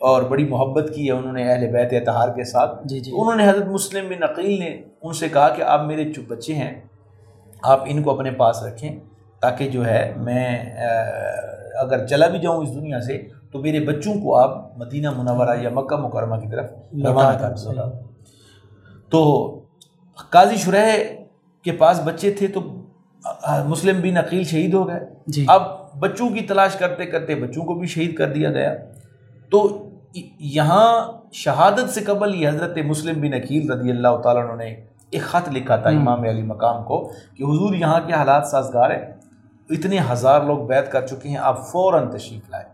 اور 0.00 0.22
بڑی 0.22 0.44
محبت 0.46 0.94
کی 0.94 1.06
ہے 1.06 1.12
انہوں 1.12 1.32
نے 1.32 1.42
اہل 1.44 1.66
بیت 1.72 1.92
اتحار 1.92 2.28
کے 2.28 2.44
ساتھ 2.44 2.86
جی 2.88 3.00
جی۔ 3.00 3.12
انہوں 3.12 3.36
نے 3.36 3.48
حضرت 3.48 3.66
مسلم 3.68 4.08
بن 4.08 4.22
عقیل 4.22 4.58
نے 4.60 4.70
ان 5.02 5.12
سے 5.12 5.28
کہا 5.28 5.48
کہ 5.48 5.62
آپ 5.64 5.84
میرے 5.86 6.04
جو 6.12 6.22
بچے 6.28 6.54
ہیں 6.54 6.72
آپ 7.64 7.84
ان 7.86 8.02
کو 8.02 8.10
اپنے 8.10 8.30
پاس 8.36 8.62
رکھیں 8.62 8.98
تاکہ 9.42 9.68
جو 9.68 9.84
ہے 9.86 10.02
میں 10.18 10.46
اگر 11.82 12.06
چلا 12.06 12.26
بھی 12.26 12.38
جاؤں 12.38 12.62
اس 12.62 12.74
دنیا 12.74 13.00
سے 13.00 13.18
تو 13.52 13.58
میرے 13.58 13.80
بچوں 13.84 14.14
کو 14.14 14.36
آپ 14.36 14.56
مدینہ 14.78 15.10
منورہ 15.12 15.56
یا 15.62 15.70
مکہ 15.70 15.96
مکرمہ 15.98 16.36
کی 16.36 16.50
طرف 16.50 16.70
روانہ 17.04 17.38
کر 17.38 17.54
تو 19.12 19.22
قاضی 20.32 20.56
شرح 20.58 20.90
کے 21.64 21.72
پاس 21.74 22.00
بچے 22.04 22.30
تھے 22.32 22.46
تو 22.48 22.60
مسلم 23.66 24.00
بن 24.00 24.16
عقیل 24.16 24.44
شہید 24.44 24.74
ہو 24.74 24.88
گئے۔ 24.88 25.00
جی۔ 25.26 25.44
اب 25.48 25.62
بچوں 25.98 26.28
کی 26.28 26.40
تلاش 26.40 26.76
کرتے 26.76 27.06
کرتے 27.06 27.34
بچوں 27.34 27.64
کو 27.64 27.74
بھی 27.74 27.86
شہید 27.86 28.16
کر 28.16 28.32
دیا 28.32 28.50
گیا۔ 28.50 28.74
تو 29.50 29.88
یہاں 30.38 31.12
شہادت 31.32 31.90
سے 31.90 32.00
قبل 32.00 32.34
یہ 32.34 32.48
حضرت 32.48 32.78
مسلم 32.78 33.20
بن 33.20 33.34
عقیل 33.34 33.70
رضی 33.70 33.90
اللہ 33.90 34.16
تعالیٰ 34.24 34.50
عنہ 34.50 34.62
نے 34.62 34.74
ایک 35.10 35.22
خط 35.22 35.48
لکھا 35.52 35.76
تھا 35.76 35.90
امام 35.90 36.22
علی 36.22 36.42
مقام 36.42 36.84
کو 36.84 37.12
کہ 37.36 37.42
حضور 37.42 37.74
یہاں 37.74 38.00
کے 38.06 38.12
حالات 38.12 38.46
سازگار 38.46 38.90
ہیں۔ 38.90 39.12
اتنے 39.70 39.98
ہزار 40.12 40.40
لوگ 40.40 40.58
بیت 40.58 40.92
کر 40.92 41.06
چکے 41.06 41.28
ہیں 41.28 41.36
آپ 41.36 41.68
فوراً 41.72 42.10
تشریف 42.10 42.50
لائے 42.50 42.64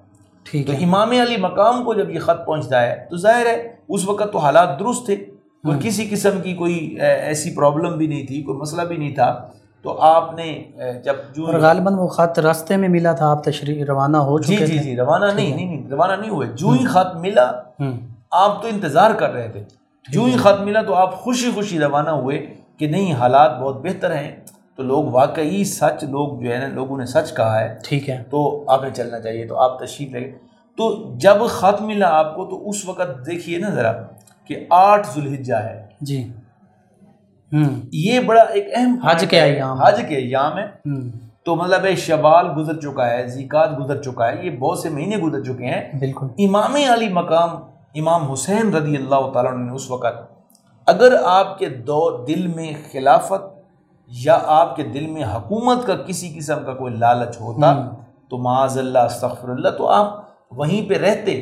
ٹھیک 0.42 0.66
تو 0.66 0.72
ہے۔ 0.72 0.84
امام 0.84 1.10
علی 1.10 1.36
مقام 1.36 1.84
کو 1.84 1.94
جب 1.94 2.10
یہ 2.10 2.18
خط 2.18 2.46
پہنچتا 2.46 2.82
ہے 2.82 3.06
تو 3.10 3.16
ظاہر 3.16 3.46
ہے 3.46 3.74
اس 3.88 4.08
وقت 4.08 4.32
تو 4.32 4.38
حالات 4.38 4.80
درست 4.80 5.06
تھے 5.06 5.16
کوئی 5.16 5.78
کسی 5.82 6.08
قسم 6.10 6.40
کی 6.42 6.54
کوئی 6.54 6.96
ایسی 7.00 7.54
پرابلم 7.54 7.98
بھی 7.98 8.06
نہیں 8.06 8.26
تھی 8.26 8.42
کوئی 8.42 8.58
مسئلہ 8.58 8.82
بھی 8.82 8.96
نہیں 8.96 9.14
تھا۔ 9.14 9.48
تو 9.82 10.00
آپ 10.00 10.34
نے 10.34 10.64
جب 11.04 11.14
جو 11.34 11.46
غالباً 11.46 11.94
وہ 11.94 12.06
خط 12.06 12.38
راستے 12.38 12.76
میں 12.76 12.88
ملا 12.88 13.12
تھا 13.12 13.30
آپ 13.30 13.44
تشریح 13.44 13.84
روانہ 13.88 14.16
ہو 14.16 14.38
جی 14.38 14.56
چکے 14.56 14.66
جی 14.66 14.72
تھے۔ 14.76 14.82
جی 14.82 14.96
روانہ 14.96 15.24
نہیں 15.34 15.56
نہیں 15.56 15.76
نہیں 15.76 15.88
روانہ 15.90 16.20
نہیں 16.20 16.30
ہوئے۔ 16.30 16.48
جو 16.48 16.68
ہی 16.68 16.86
خط 16.86 17.16
ملا 17.16 17.52
آپ 18.30 18.62
تو 18.62 18.68
انتظار 18.68 19.10
کر 19.10 19.32
رہے 19.32 19.48
تھے۔ 19.48 19.64
جو 20.12 20.24
ہی 20.24 20.36
خط 20.36 20.60
ملا 20.60 20.82
تو 20.82 20.94
آپ 20.94 21.14
خوشی 21.14 21.50
خوشی 21.54 21.78
روانہ 21.78 22.10
ہوئے 22.10 22.54
کہ 22.76 22.86
نہیں 22.86 23.12
حالات 23.12 23.58
بہت 23.58 23.82
بہتر 23.82 24.14
ہیں۔ 24.16 24.36
تو 24.76 24.82
لوگ 24.82 25.04
واقعی 25.04 25.64
سچ 25.64 26.04
لوگ 26.04 26.40
جو 26.42 26.52
ہے 26.52 26.58
نا 26.58 26.66
لوگوں 26.66 26.98
نے 26.98 27.06
سچ 27.06 27.34
کہا 27.34 27.60
ہے۔ 27.60 27.78
ٹھیک 27.84 28.10
ہے۔ 28.10 28.22
تو 28.30 28.64
آپ 28.66 28.82
نے 28.84 28.90
چلنا 28.94 29.20
چاہیے 29.20 29.46
تو 29.46 29.58
آپ 29.58 29.78
تشریف 29.78 30.12
لے 30.12 30.32
تو 30.76 31.14
جب 31.16 31.46
خط 31.48 31.80
ملا 31.82 32.08
آپ 32.18 32.36
کو 32.36 32.44
تو 32.44 32.68
اس 32.68 32.84
وقت 32.88 33.26
دیکھیے 33.26 33.58
نا 33.58 33.70
ذرا 33.70 33.92
کہ 34.44 34.66
آٹھ 34.70 35.06
ذوالحجہ 35.14 35.54
ہے۔ 35.54 35.86
جی۔ 36.00 36.32
یہ 37.92 38.20
بڑا 38.20 38.42
ایک 38.42 38.68
اہم 38.76 38.98
حج 39.04 39.24
کے 39.30 39.40
ایام۔ 39.40 39.82
حج 39.82 40.02
کے 40.08 40.14
ایام 40.14 40.58
ہے 40.58 40.66
تو 41.44 41.56
مطلب 41.56 41.84
ہے 41.84 41.96
شوال 41.96 42.46
گزر 42.56 42.80
چکا 42.80 43.10
ہے 43.10 43.26
زیقات 43.26 43.70
گزر 43.80 44.02
چکا 44.02 44.28
ہے 44.28 44.46
یہ 44.46 44.50
بہت 44.50 44.78
سے 44.78 44.88
مہینے 44.90 45.16
گزر 45.16 45.40
چکے 45.40 45.64
ہیں۔ 45.64 45.98
بالکل۔ 45.98 46.26
امام 46.38 46.74
علی 46.74 47.08
مقام 47.08 47.50
امام 47.94 48.30
حسین 48.30 48.74
رضی 48.74 48.96
اللہ 48.96 49.30
تعالیٰ 49.34 49.58
نے 49.58 49.72
اس 49.72 49.90
وقت 49.90 50.32
اگر 50.86 51.16
آپ 51.24 51.58
کے 51.58 51.66
دو 51.66 52.24
دل 52.24 52.46
میں 52.46 52.72
خلافت 52.92 53.58
یا 54.06 54.38
آپ 54.46 54.76
کے 54.76 54.82
دل 54.82 55.06
میں 55.06 55.24
حکومت 55.24 55.86
کا 55.86 55.96
کسی 55.96 56.34
قسم 56.38 56.58
کا 56.66 56.74
کوئی 56.74 56.94
لالچ 56.94 57.40
ہوتا 57.40 57.90
تو 58.30 58.38
معاذ 58.38 58.78
اللہ 58.78 58.98
استغفر 58.98 59.48
اللہ 59.48 59.68
تو 59.68 59.88
آپ 59.88 60.24
وہیں 60.50 60.88
پہ 60.88 60.94
رہتے۔ 60.94 61.32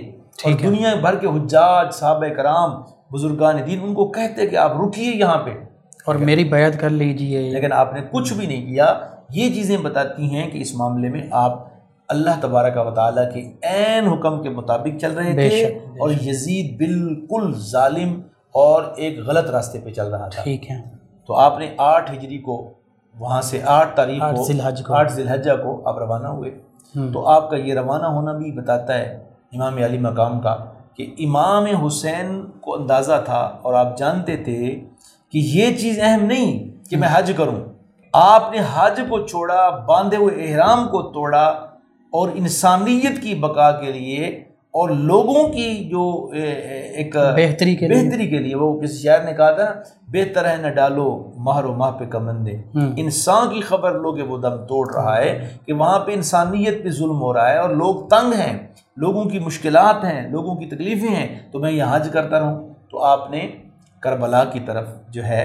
اور 0.45 0.53
دنیا 0.53 0.95
بھر 1.01 1.17
کے 1.17 1.27
حجاج 1.27 1.95
صحابہ 1.95 2.27
کرام 2.27 2.71
بزرگان 3.13 3.57
دین 3.67 3.81
ان 3.83 3.95
کو 3.95 4.09
کہتے 4.09 4.47
کہ 4.47 4.57
آپ 4.57 4.73
رکیے 4.81 5.13
یہاں 5.17 5.39
پہ۔ 5.39 5.66
اور 6.07 6.15
میری 6.15 6.45
بیعت 6.45 6.81
کر 6.81 6.91
لیجیے 6.91 7.41
لیکن 7.51 7.73
آپ 7.73 7.95
نے 7.95 8.01
کچھ 8.11 8.33
بھی 8.33 8.47
نہیں 8.47 8.67
کیا 8.67 8.95
یہ 9.31 9.55
چیزیں 9.55 9.77
بتاتی 9.77 10.31
ہیں 10.31 10.51
کہ 10.51 10.59
اس 10.59 10.75
معاملے 10.75 11.09
میں 11.09 11.23
آپ 11.31 11.65
اللہ 12.09 12.31
تبارک 12.41 12.87
و 12.87 12.91
تعالیٰ 12.91 13.33
کے 13.35 13.53
عین 13.63 14.09
حکم 14.09 14.43
کے 14.43 14.49
مطابق 14.49 15.01
چل 15.01 15.13
رہے 15.13 15.33
تھے 15.33 15.65
اور 16.01 16.11
یزید 16.11 16.77
بالکل 16.79 17.53
ظالم 17.71 18.21
اور 18.53 18.83
ایک 18.97 19.19
غلط 19.21 19.51
راستے 19.51 19.81
پہ 19.85 19.91
چل 19.91 20.07
رہا 20.07 20.29
تھا۔ 20.29 20.43
ٹھیک 20.43 20.71
ہے۔ 20.71 20.77
تو 21.27 21.35
آپ 21.35 21.59
نے 21.59 21.75
آٹھ 21.79 22.13
ہجری 22.13 22.39
کو 22.39 22.73
وہاں 23.19 23.43
سے 23.43 23.61
آٹھ 23.65 23.97
تاریخ 23.97 24.23
کو 24.37 24.45
آٹھ 24.95 25.13
ذی 25.13 25.23
الحجہ 25.23 25.53
کو 25.63 25.83
آپ 25.85 25.99
روانہ 25.99 26.29
ہوئے۔ 26.29 26.51
تو 27.13 27.27
آپ 27.29 27.51
کا 27.51 27.57
یہ 27.57 27.75
روانہ 27.75 28.07
ہونا 28.07 28.33
بھی 28.33 28.53
بتاتا 28.53 28.99
ہے 28.99 29.25
امام 29.53 29.77
علی 29.77 29.99
مقام 29.99 30.41
کا 30.41 30.57
کہ 30.95 31.15
امام 31.19 31.65
حسین 31.65 32.47
کو 32.61 32.75
اندازہ 32.75 33.23
تھا 33.25 33.57
اور 33.63 33.75
آپ 33.75 33.99
جانتے 33.99 34.37
تھے 34.37 34.81
کہ 35.37 35.41
یہ 35.41 35.77
چیز 35.77 35.99
اہم 36.03 36.25
نہیں 36.25 36.69
کہ 36.91 36.97
میں 36.97 37.09
حج 37.13 37.33
کروں۔ 37.37 37.57
آپ 38.13 38.53
نے 38.53 38.59
حج 38.75 39.01
کو 39.09 39.27
چھوڑا 39.27 39.69
باندھے 39.89 40.17
ہوئے 40.17 40.35
احرام 40.45 40.87
کو 40.89 41.03
توڑا 41.03 41.47
اور 42.13 42.29
انسانیت 42.35 43.21
کی 43.23 43.35
بقا 43.35 43.71
کے 43.81 43.93
لیے 43.93 44.27
اور 44.75 44.91
لوگوں 44.91 45.49
کی 45.49 45.89
جو 45.89 46.31
ایک 46.35 47.17
بہتری 47.17 47.77
کے 47.77 47.89
لیے۔ 47.89 48.03
بہتری 48.03 48.29
کے 48.29 48.39
لیے 48.39 48.55
وہ 48.57 48.81
کسی 48.81 49.03
شاعر 49.03 49.19
نے 49.19 49.33
کہا 49.33 49.51
تھا 49.51 49.65
نا 49.65 49.73
بہتر 50.09 50.49
ہے 50.51 50.57
نہ 50.57 50.69
ڈالو 50.69 51.33
مہر 51.37 51.65
و 51.65 51.75
ماہ 51.75 51.91
پہ 51.91 52.05
کمندے۔ 52.05 52.57
انسان 52.97 53.55
کی 53.55 53.61
خبر 53.61 53.93
لو 53.93 54.13
کہ 54.13 54.23
وہ 54.23 54.39
دم 54.39 54.57
توڑ 54.65 54.95
رہا 54.95 55.17
ہے 55.17 55.49
کہ 55.67 55.73
وہاں 55.73 55.99
پہ 55.99 56.13
انسانیت 56.13 56.83
پہ 56.85 56.89
ظلم 56.89 57.21
ہو 57.21 57.35
رہا 57.35 57.51
ہے 57.51 57.59
اور 57.59 57.71
لوگ 57.71 58.09
تنگ 58.09 58.33
ہیں 58.33 58.59
لوگوں 58.97 59.25
کی 59.25 59.39
مشکلات 59.39 60.05
ہیں 60.05 60.29
لوگوں 60.29 60.55
کی 60.55 60.67
تکلیفیں 60.67 61.15
ہیں 61.17 61.39
تو 61.53 61.59
میں 61.59 61.73
یہ 61.73 61.85
حج 61.91 62.09
کرتا 62.13 62.41
رہوں۔ 62.41 62.69
تو 62.91 63.05
آپ 63.05 63.31
نے 63.31 63.47
کربلا 64.07 64.45
کی 64.45 64.61
طرف 64.61 64.87
جو 65.09 65.25
ہے 65.25 65.45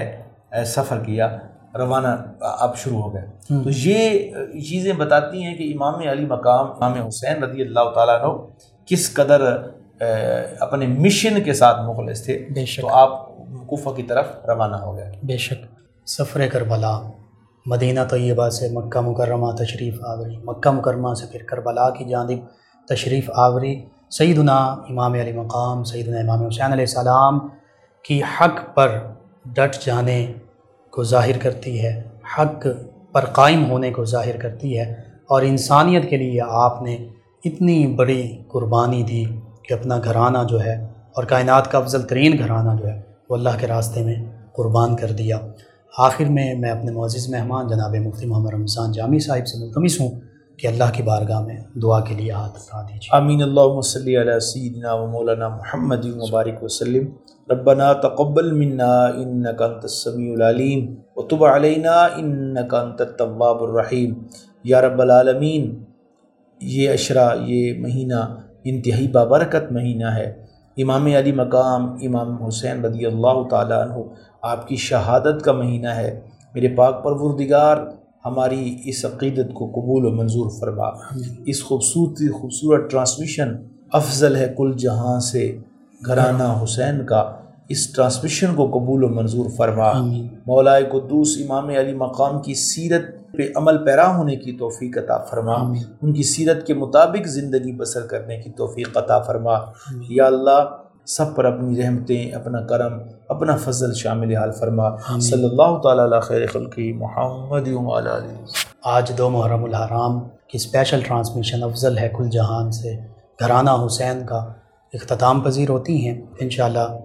سفر 0.66 0.98
کیا 0.98 1.26
روانہ 1.74 2.08
اب 2.40 2.76
شروع 2.76 3.00
ہو 3.02 3.14
گئے 3.14 3.26
تو 3.48 3.70
یہ 3.70 4.00
چیزیں 4.70 4.92
بتاتی 4.92 5.42
ہیں 5.44 5.54
کہ 5.54 5.72
امام 5.74 6.08
علی 6.08 6.26
مقام 6.26 6.66
امام 6.70 7.06
حسین 7.06 7.42
رضی 7.42 7.62
اللہ 7.62 7.90
تعالیٰ 7.94 8.20
عنہ 8.20 8.32
کس 8.86 9.14
قدر 9.14 9.40
اپنے 10.60 10.86
مشن 10.86 11.42
کے 11.42 11.52
ساتھ 11.54 11.80
مخلص 11.82 12.24
تھے۔ 12.24 12.34
بے 12.54 12.64
شک۔ 12.66 12.80
تو 12.80 12.88
آپ 13.02 13.10
کوفہ 13.66 13.90
کی 13.96 14.02
طرف 14.02 14.26
روانہ 14.48 14.76
ہو 14.76 14.96
گئے۔ 14.96 15.10
بے 15.22 15.36
شک۔ 15.46 15.60
سفر 16.08 16.40
کربلا 16.52 16.94
مدینہ 17.66 18.00
طیبہ 18.10 18.48
سے 18.48 18.68
مکہ 18.72 19.00
مکرمہ 19.00 19.50
تشریف 19.58 19.96
آوری 20.04 20.36
مکہ 20.44 20.70
مکرمہ 20.70 21.14
سے 21.14 21.26
پھر 21.32 21.42
کربلا 21.48 21.88
کی 21.96 22.04
جانب 22.04 22.40
تشریف 22.88 23.30
آوری۔ 23.46 23.74
سیدنا 24.18 24.56
امام 24.90 25.12
علی 25.12 25.32
مقام 25.32 25.84
سیدنا 25.90 26.18
امام 26.20 26.46
حسین 26.46 26.72
علیہ 26.72 26.88
السلام 26.88 27.34
کی 28.04 28.22
حق 28.22 28.74
پر 28.74 28.98
ڈٹ 29.46 29.84
جانے 29.86 30.32
کو 30.90 31.04
ظاہر 31.04 31.38
کرتی 31.38 31.84
ہے، 31.84 32.02
حق 32.38 32.66
پر 33.12 33.24
قائم 33.24 33.70
ہونے 33.70 33.90
کو 33.90 34.04
ظاہر 34.04 34.36
کرتی 34.36 34.78
ہے۔ 34.78 35.12
اور 35.22 35.42
انسانیت 35.42 36.10
کے 36.10 36.16
لیے 36.16 36.40
آپ 36.48 36.82
نے 36.82 37.06
اتنی 37.44 37.86
بڑی 37.86 38.38
قربانی 38.48 39.02
دی 39.02 39.24
کہ 39.62 39.74
اپنا 39.74 39.98
گھرانہ 40.04 40.38
جو 40.48 40.64
ہے 40.64 40.86
اور 41.12 41.24
کائنات 41.24 41.70
کا 41.70 41.78
افضل 41.78 42.02
ترین 42.02 42.38
گھرانہ 42.38 42.80
جو 42.80 42.88
ہے 42.88 43.00
وہ 43.30 43.36
اللہ 43.36 43.50
کے 43.60 43.66
راستے 43.66 44.04
میں 44.04 44.14
قربان 44.52 44.96
کر 44.96 45.12
دیا۔ 45.12 45.38
آخر 45.98 46.24
میں 46.24 46.54
میں 46.54 46.70
اپنے 46.70 46.90
معزز 46.90 47.28
مہمان 47.28 47.66
جناب 47.66 47.94
مفتی 47.94 48.26
محمد 48.26 48.50
رمضان 48.50 48.92
جامی 48.92 49.18
صاحب 49.18 49.46
سے 49.46 49.64
ملتمس 49.64 50.00
ہوں۔ 50.00 50.10
کہ 50.62 50.66
اللہ 50.66 50.84
کی 50.92 51.02
بارگاہ 51.02 51.40
میں 51.40 51.60
دعا 51.82 52.00
کے 52.00 52.14
لیے 52.14 52.32
ہاتھ 52.32 52.52
اٹھا 52.54 52.82
دیجیے۔ 52.82 53.16
آمین۔ 53.16 53.42
اللہم 53.42 53.80
صلی 53.80 54.16
علی 54.16 54.40
سیدنا 54.40 54.92
و 54.92 55.06
مولانا 55.06 55.48
محمد 55.48 56.04
مبارک 56.04 56.62
وسلم۔ 56.62 57.08
ربنا 57.50 57.92
تقبل 57.92 58.52
منا 58.52 59.04
انکا 59.04 59.64
انت 59.64 59.80
السمیع 59.82 60.32
العلیم۔ 60.32 60.94
وتب 61.16 61.44
علینا 61.44 61.90
انکا 61.90 62.80
انت 62.80 63.00
التواب 63.00 63.62
الرحیم۔ 63.62 64.14
یا 64.64 64.80
رب 64.80 65.00
العالمین، 65.00 65.84
یہ 66.60 66.90
اشرا، 66.90 67.28
یہ 67.40 67.78
مہینہ 67.78 68.36
انتہائی 68.64 69.08
بابرکت 69.08 69.72
مہینہ 69.72 70.06
ہے۔ 70.06 70.44
امام 70.76 71.06
علی 71.06 71.32
مقام، 71.32 71.96
امام 72.02 72.42
حسین 72.42 72.84
رضی 72.84 73.06
اللہ 73.06 73.48
تعالیٰ 73.50 73.82
عنہ، 73.82 73.94
آپ 74.42 74.68
کی 74.68 74.76
شہادت 74.76 75.42
کا 75.44 75.52
مہینہ 75.52 75.88
ہے۔ 75.88 76.20
میرے 76.54 76.68
پاک 76.68 77.04
پروردگار 77.04 77.76
ہماری 78.24 78.78
اس 78.84 79.04
عقیدت 79.04 79.54
کو 79.54 79.66
قبول 79.66 80.06
و 80.06 80.10
منظور 80.10 80.50
فرما۔ 80.60 80.88
اس 81.46 81.64
خوبصورتی 81.64 82.28
خوبصورت 82.28 82.90
ٹرانسمیشن 82.90 83.54
افضل 83.92 84.36
ہے 84.36 84.54
کل 84.56 84.72
جہاں 84.78 85.20
سے 85.20 85.56
گھرانہ 86.06 86.64
حسین 86.64 87.06
کا۔ 87.06 87.32
اس 87.68 87.92
ٹرانسمیشن 87.92 88.54
کو 88.54 88.66
قبول 88.66 89.04
و 89.04 89.08
منظور 89.08 89.46
فرما۔ 89.56 89.92
مولائے 90.46 90.84
قدوس 90.84 91.38
امام 91.38 91.68
علی 91.68 91.94
مقام 91.94 92.42
کی 92.42 92.54
سیرت 92.54 93.02
پہ 93.32 93.42
عمل 93.56 93.84
پیرا 93.84 94.16
ہونے 94.16 94.36
کی 94.36 94.52
توفیق 94.52 94.98
عطا 94.98 95.18
فرما۔ 95.18 95.54
ان 96.02 96.12
کی 96.12 96.22
سیرت 96.22 96.66
کے 96.66 96.74
مطابق 96.74 97.26
زندگی 97.26 97.72
بسر 97.72 98.06
کرنے 98.06 98.36
کی 98.36 98.50
توفیق 98.50 98.96
عطا 98.96 99.18
فرما۔ 99.18 99.54
یا 100.08 100.26
اللہ 100.26 100.81
سب 101.06 101.36
پر 101.36 101.44
اپنی 101.44 101.82
رحمتیں 101.82 102.30
اپنا 102.30 102.60
کرم 102.66 102.92
اپنا 103.28 103.56
فضل 103.56 103.94
شامل 103.94 104.36
حال 104.36 104.52
فرما۔ 104.52 105.18
صلی 105.20 105.44
اللہ 105.44 105.78
تعالیٰ 105.82 106.04
علی 106.04 106.20
خیر 106.20 106.46
خلقی 106.46 106.92
محمد 106.92 107.68
آج 108.84 109.12
دو 109.18 109.30
محرم 109.30 109.64
الحرام 109.64 110.20
کی 110.20 110.56
اسپیشل 110.56 111.00
ٹرانسمیشن 111.00 111.62
افضل 111.62 111.98
ہے 111.98 112.12
کل 112.18 112.30
جہان 112.30 112.72
سے۔ 112.72 112.96
گھرانہ 113.40 113.70
حسین 113.86 114.26
کا 114.26 114.52
اختتام 114.92 115.40
پذیر 115.40 115.68
ہوتی 115.68 116.08
ہیں۔ 116.08 116.20
انشاءاللہ 116.40 116.98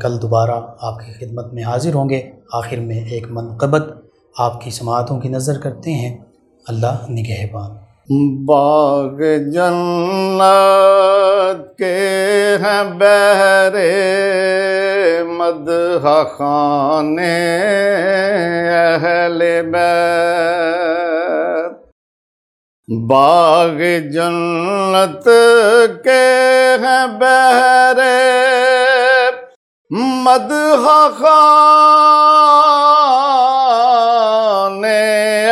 کل 0.00 0.22
دوبارہ 0.22 0.60
آپ 0.80 0.98
کی 0.98 1.12
خدمت 1.12 1.52
میں 1.52 1.62
حاضر 1.62 1.94
ہوں 1.94 2.08
گے۔ 2.08 2.30
آخر 2.52 2.76
میں 2.76 3.00
ایک 3.00 3.26
منقبت 3.30 3.84
آپ 4.38 4.60
کی 4.60 4.70
سماعتوں 4.70 5.20
کی 5.20 5.28
نظر 5.28 5.58
کرتے 5.58 5.92
ہیں۔ 5.92 6.18
اللہ 6.68 7.10
نگہبان۔ 7.10 7.70
باغ 8.10 9.20
جنت 9.52 10.40
کے 11.78 12.56
ہیں 12.60 12.84
بہرے 12.84 13.90
مدح 15.26 16.06
خانے 16.36 17.36
اہل 18.68 19.42
بیت۔ 19.72 21.72
باغ 23.08 23.78
جنت 24.12 25.28
کے 26.04 26.24
ہیں 26.82 27.06
بہرے 27.06 28.20
مدح 29.90 30.88
خانے 31.18 31.42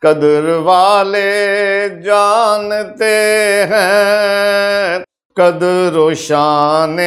قدر 0.02 0.58
والے 0.64 1.90
جانتے 1.90 3.66
ہیں۔ 3.70 5.00
قدر 5.36 5.98
و 5.98 6.14
شان 6.14 7.00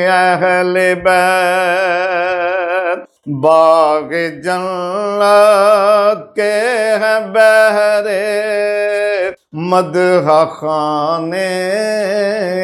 اہل 0.08 0.94
بیت۔ 1.04 3.26
باغ 3.26 4.12
جنت 4.42 6.34
کے 6.34 6.96
ہیں 7.00 7.26
بہرے۔ 7.26 9.01
مدح 9.52 10.44
خان 10.44 11.32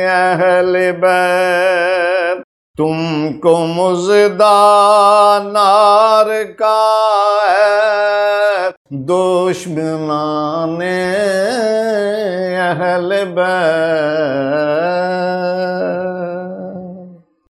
اہل 0.08 0.90
بیت 1.00 2.42
تم 2.76 3.28
کو 3.42 3.56
مزدہ 3.56 5.38
نار 5.52 6.26
کا 6.58 7.06
ہے۔ 7.50 8.70
دشمنان 8.90 10.82
اہل 12.56 13.24
بیت۔ 13.34 15.77